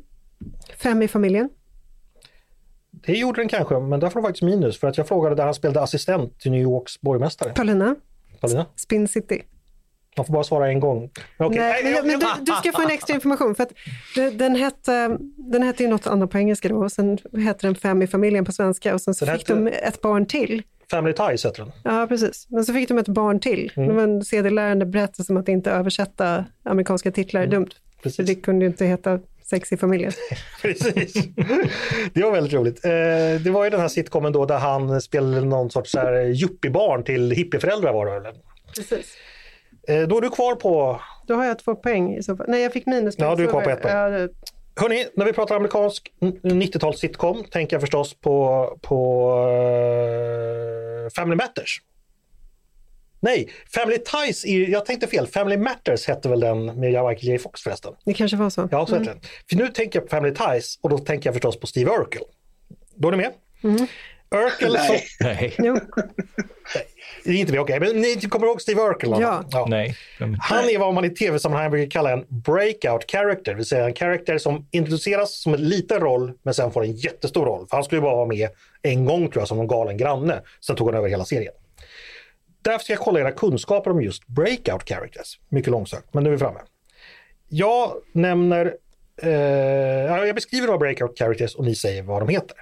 [0.77, 1.49] Fem i familjen.
[2.91, 5.45] Det gjorde den kanske, men där får du faktiskt minus för att jag frågade där
[5.45, 7.53] han spelade assistent till New Yorks borgmästare.
[7.53, 7.95] Paulina.
[8.39, 8.65] Paulina?
[8.75, 9.41] Spin City.
[10.17, 11.09] Man får bara svara en gång.
[11.37, 13.55] Okej, Nej, men, men du, du ska få en extra information.
[13.55, 13.71] För att
[14.33, 15.17] den, hette,
[15.51, 18.45] den hette ju något annat på engelska då och sen hette den Fem i familjen
[18.45, 20.63] på svenska och sen så Den fick de ett barn till.
[20.89, 21.71] Family Ties heter den.
[21.83, 22.47] Ja, precis.
[22.49, 23.71] Men så fick de ett barn till.
[23.75, 23.89] Mm.
[23.89, 27.69] Det var en sedelärande berättelse om att inte översätta amerikanska titlar är dumt.
[27.97, 28.27] För Precis.
[28.27, 29.19] det kunde ju inte heta
[29.51, 30.11] Sex i familjen.
[30.61, 31.13] Precis.
[32.13, 32.85] Det var väldigt roligt.
[32.85, 32.91] Eh,
[33.43, 37.31] Det var ju den här sitcomen då där han spelade någon sorts här yuppiebarn till
[37.31, 38.33] hippieföräldrar var det väl?
[38.75, 39.13] Precis.
[39.87, 42.45] Eh, Då är du kvar på Då har jag två poäng i så fall.
[42.49, 43.15] Nej, jag fick minus.
[43.17, 43.95] Ja, du är kvar på ett poäng.
[43.95, 44.29] Ja, det-
[44.75, 46.11] Hörni, när vi pratar amerikansk
[46.43, 49.31] 90-tals sitcom tänker jag förstås på, på
[51.05, 51.81] eh, Family Matters.
[53.23, 55.27] Nej, Family Ties, är, jag tänkte fel.
[55.27, 57.93] Family Matters hette väl den med Michael J Fox förresten.
[58.05, 58.67] det kanske var så.
[58.71, 59.19] Ja, så den.
[59.49, 62.21] För nu tänker jag på Family Ties och då tänker jag förstås på Steve Urkel.
[62.95, 63.31] Då är ni med?
[64.35, 65.05] Urkel, som, Nej.
[65.19, 65.55] Nej.
[65.57, 65.77] Jo,
[67.23, 69.09] det är inte vi, okej, men ni kommer ihåg Steve Urkel?
[69.09, 69.45] va?
[69.51, 69.65] Ja.
[69.69, 69.95] Nej.
[70.39, 73.93] Han är vad man i tv-sammanhang brukar kalla en breakout character, det vill säga en
[73.93, 77.67] karaktär som introduceras som en liten roll men sen får en jättestor roll.
[77.69, 78.49] För han skulle ju bara vara med
[78.81, 81.53] en gång tror jag som någon galen granne, sen tog han över hela serien.
[82.61, 85.39] Därför ska jag kolla era kunskaper om just breakout characters.
[85.49, 86.59] Mycket långsökt, men nu är vi framme.
[87.49, 88.75] Jag nämner,
[89.21, 92.57] eh, ja, jag beskriver några breakout characters och ni säger vad de heter.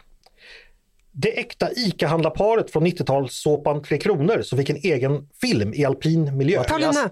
[1.11, 6.63] Det äkta ICA-handlarparet från 90-talssåpan Tre Kronor som fick en egen film i alpin miljö.
[6.63, 7.09] Paulina.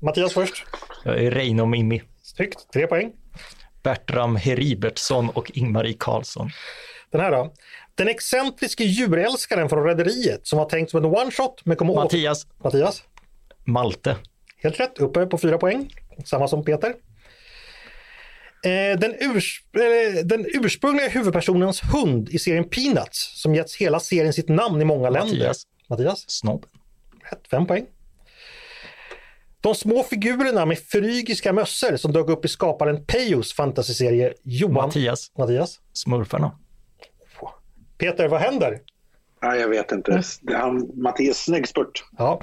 [0.00, 0.64] Mattias först.
[1.04, 2.02] Jag är Reino Mimmi.
[2.22, 3.12] Snyggt, tre poäng.
[3.82, 6.50] Bertram Heribertsson och Ingmarie Karlsson.
[7.10, 7.52] Den här då.
[8.00, 12.02] Den excentriske djurälskaren från Rederiet som var tänkt som en one-shot men kommer åt...
[12.02, 13.02] Mattias Mattias.
[13.64, 14.16] Malte.
[14.62, 15.94] Helt rätt, uppe på fyra poäng.
[16.24, 16.88] Samma som Peter.
[18.64, 24.32] Eh, den, urs eh, den ursprungliga huvudpersonens hund i serien Peanuts som getts hela serien
[24.32, 25.34] sitt namn i många länder.
[25.34, 25.66] Mattias.
[25.88, 26.24] Mattias.
[26.30, 26.66] Snobb.
[27.30, 27.86] Rätt, fem poäng.
[29.60, 34.74] De små figurerna med frygiska mössor som dök upp i skaparen Peyos fantasyserie Johan...
[34.74, 35.32] Mattias.
[35.38, 35.80] Mattias.
[35.92, 36.52] Smurfarna.
[38.00, 38.80] Peter, vad händer?
[39.42, 40.22] nej, jag vet inte.
[40.42, 42.04] Det är Han, Mattias, snygg spurt.
[42.18, 42.40] Ja.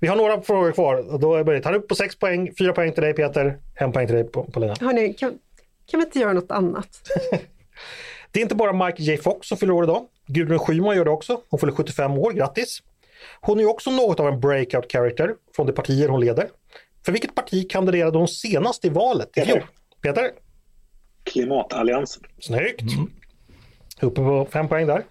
[0.00, 1.18] Vi har några frågor kvar.
[1.18, 1.64] Då är.
[1.64, 2.54] Han är upp på sex poäng.
[2.58, 3.58] Fyra poäng till dig Peter.
[3.74, 4.74] En poäng till dig på, på Lina.
[4.80, 5.38] Hörni, kan,
[5.86, 6.88] kan vi inte göra något annat?
[8.30, 10.06] Det är inte bara Michael J Fox som fyller år idag.
[10.26, 11.40] Gudrun Schyman gör det också.
[11.48, 12.32] Hon fyller 75 år.
[12.32, 12.82] Grattis!
[13.40, 16.48] Hon är också något av en breakout character från de partier hon leder.
[17.04, 19.64] För vilket parti kandiderade hon senast i valet Peter.
[20.02, 20.30] Peter?
[21.24, 22.22] Klimatalliansen.
[22.40, 22.82] Snyggt!
[24.00, 25.04] Uppe på fem poäng där.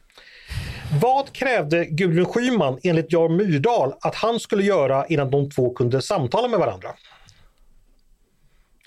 [1.02, 6.02] Vad krävde Gudrun Schyman enligt Jan Myrdal att han skulle göra innan de två kunde
[6.02, 6.90] samtala med varandra?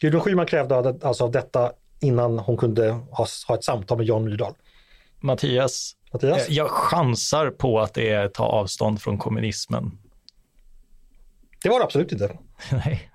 [0.01, 4.25] Gudrun Schyman krävde alltså av detta innan hon kunde ha, ha ett samtal med Jan
[4.25, 4.55] Myrdal.
[5.21, 6.49] Mattias Mattias?
[6.49, 9.99] Eh, Jag chansar på att det är ta avstånd från kommunismen.
[11.63, 12.39] Det var det absolut inte.
[12.73, 13.11] Nej.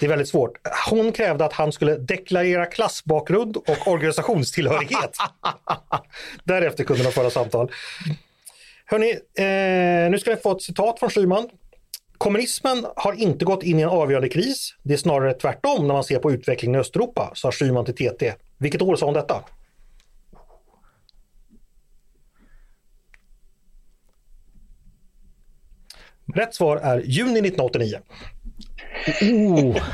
[0.00, 0.52] Det är väldigt svårt.
[0.90, 5.16] Hon krävde att han skulle deklarera klassbakgrund och organisationstillhörighet.
[6.44, 7.70] Därefter kunde de föra samtal.
[8.86, 11.48] Hörni, eh, nu ska ni få ett citat från Schyman.
[12.18, 14.74] Kommunismen har inte gått in i en avgörande kris.
[14.82, 18.34] Det är snarare tvärtom när man ser på utvecklingen i Östeuropa, sa Schyman till TT.
[18.58, 19.44] Vilket år sa hon detta?
[26.34, 27.98] Rätt svar är juni 1989.
[29.22, 29.76] Oh,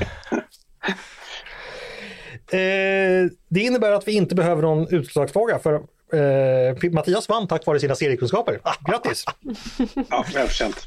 [2.53, 7.81] Eh, det innebär att vi inte behöver någon utslagsfråga för eh, Mattias vann tack vare
[7.81, 8.61] sina seriekunskaper.
[8.89, 9.25] Grattis!
[10.11, 10.87] Ja, välförtjänt.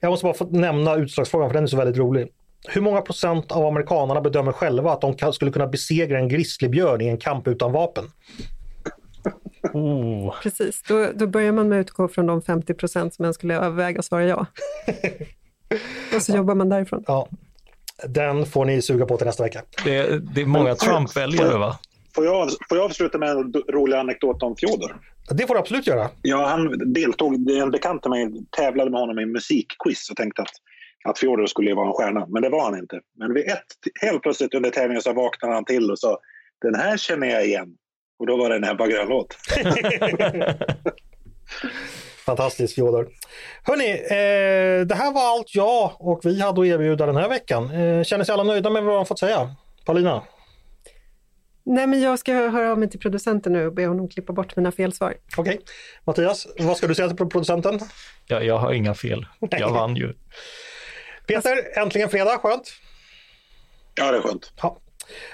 [0.00, 2.28] Jag måste bara få nämna utslagsfrågan för den är så väldigt rolig.
[2.68, 7.00] Hur många procent av amerikanerna bedömer själva att de kan, skulle kunna besegra en grizzlybjörn
[7.00, 8.04] i en kamp utan vapen?
[9.72, 10.34] oh.
[10.42, 13.54] Precis, då, då börjar man med att utgå från de 50 procent som en skulle
[13.54, 14.46] överväga att svara ja.
[16.14, 17.04] Och så jobbar man därifrån.
[17.06, 17.28] Ja,
[18.08, 19.62] den får ni suga på till nästa vecka.
[19.84, 21.78] Det, det är många Trump-väljare, va?
[22.14, 24.96] Får jag, får jag avsluta med en rolig anekdot om Fjodor?
[25.30, 26.10] Det får du absolut göra.
[26.22, 30.42] Ja, han deltog, en bekant till mig tävlade med honom i en musikquiz och tänkte
[30.42, 30.48] att,
[31.08, 33.00] att Fjodor skulle vara en stjärna, men det var han inte.
[33.18, 33.66] Men vid ett,
[34.02, 36.18] helt plötsligt under tävlingen så vaknade han till och sa
[36.62, 37.68] den här känner jag igen.
[38.18, 39.36] Och då var det en Ebba Grön-låt.
[42.26, 43.08] Fantastiskt Fjodor.
[43.62, 47.70] Hörni, eh, det här var allt jag och vi hade att erbjuda den här veckan.
[47.70, 49.54] Eh, känner sig alla nöjda med vad de fått säga?
[49.84, 50.22] Paulina?
[51.64, 54.56] Nej, men jag ska höra av mig till producenten nu och be honom klippa bort
[54.56, 55.14] mina felsvar.
[55.36, 55.60] Okej.
[56.04, 57.80] Mattias, vad ska du säga till producenten?
[58.26, 59.26] Jag, jag har inga fel.
[59.50, 60.14] Jag vann ju.
[61.26, 62.72] Peter, äntligen fredag, skönt.
[63.94, 64.52] Ja, det är skönt.
[64.62, 64.78] Ja.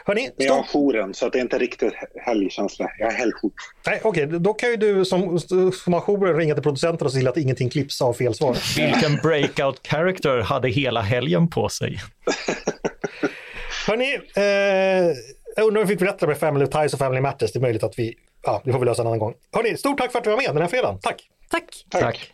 [0.05, 2.91] Hörni, Men jag har jouren, så att det är inte riktigt helgkänsla.
[2.99, 3.53] Jag har helgjour.
[3.87, 5.39] Nej, okej, då kan ju du som,
[5.85, 8.57] som har jouren ringa till producenten och se till att ingenting klipps av fel svar.
[8.77, 11.99] Vilken breakout character hade hela helgen på sig?
[13.87, 15.17] Hörni, eh,
[15.57, 17.53] jag undrar om vi fick berätta med Family Ties och Family Matters.
[17.53, 19.35] Det är möjligt att vi, ja, det får vi lösa en annan gång.
[19.53, 20.99] Hörni, stort tack för att du var med den här fredagen.
[21.03, 21.29] Tack!
[21.51, 21.87] Tack!
[21.91, 22.33] Tack.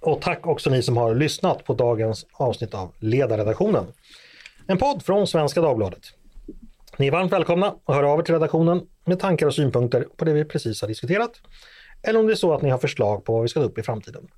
[0.00, 3.86] Och tack också ni som har lyssnat på dagens avsnitt av Ledarredaktionen.
[4.66, 6.02] En podd från Svenska Dagbladet.
[6.98, 10.24] Ni är varmt välkomna att höra av er till redaktionen med tankar och synpunkter på
[10.24, 11.30] det vi precis har diskuterat.
[12.02, 13.78] Eller om det är så att ni har förslag på vad vi ska ta upp
[13.78, 14.28] i framtiden.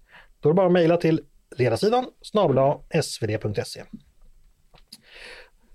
[0.41, 1.20] Då är det bara att mejla till
[1.57, 3.82] ledarsidan snabel svd.se.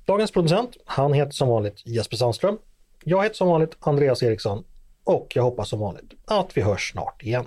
[0.06, 2.58] Dagens producent, han heter som vanligt Jesper Sandström.
[3.04, 4.64] Jag heter som vanligt Andreas Eriksson
[5.04, 7.46] och jag hoppas som vanligt att vi hörs snart igen.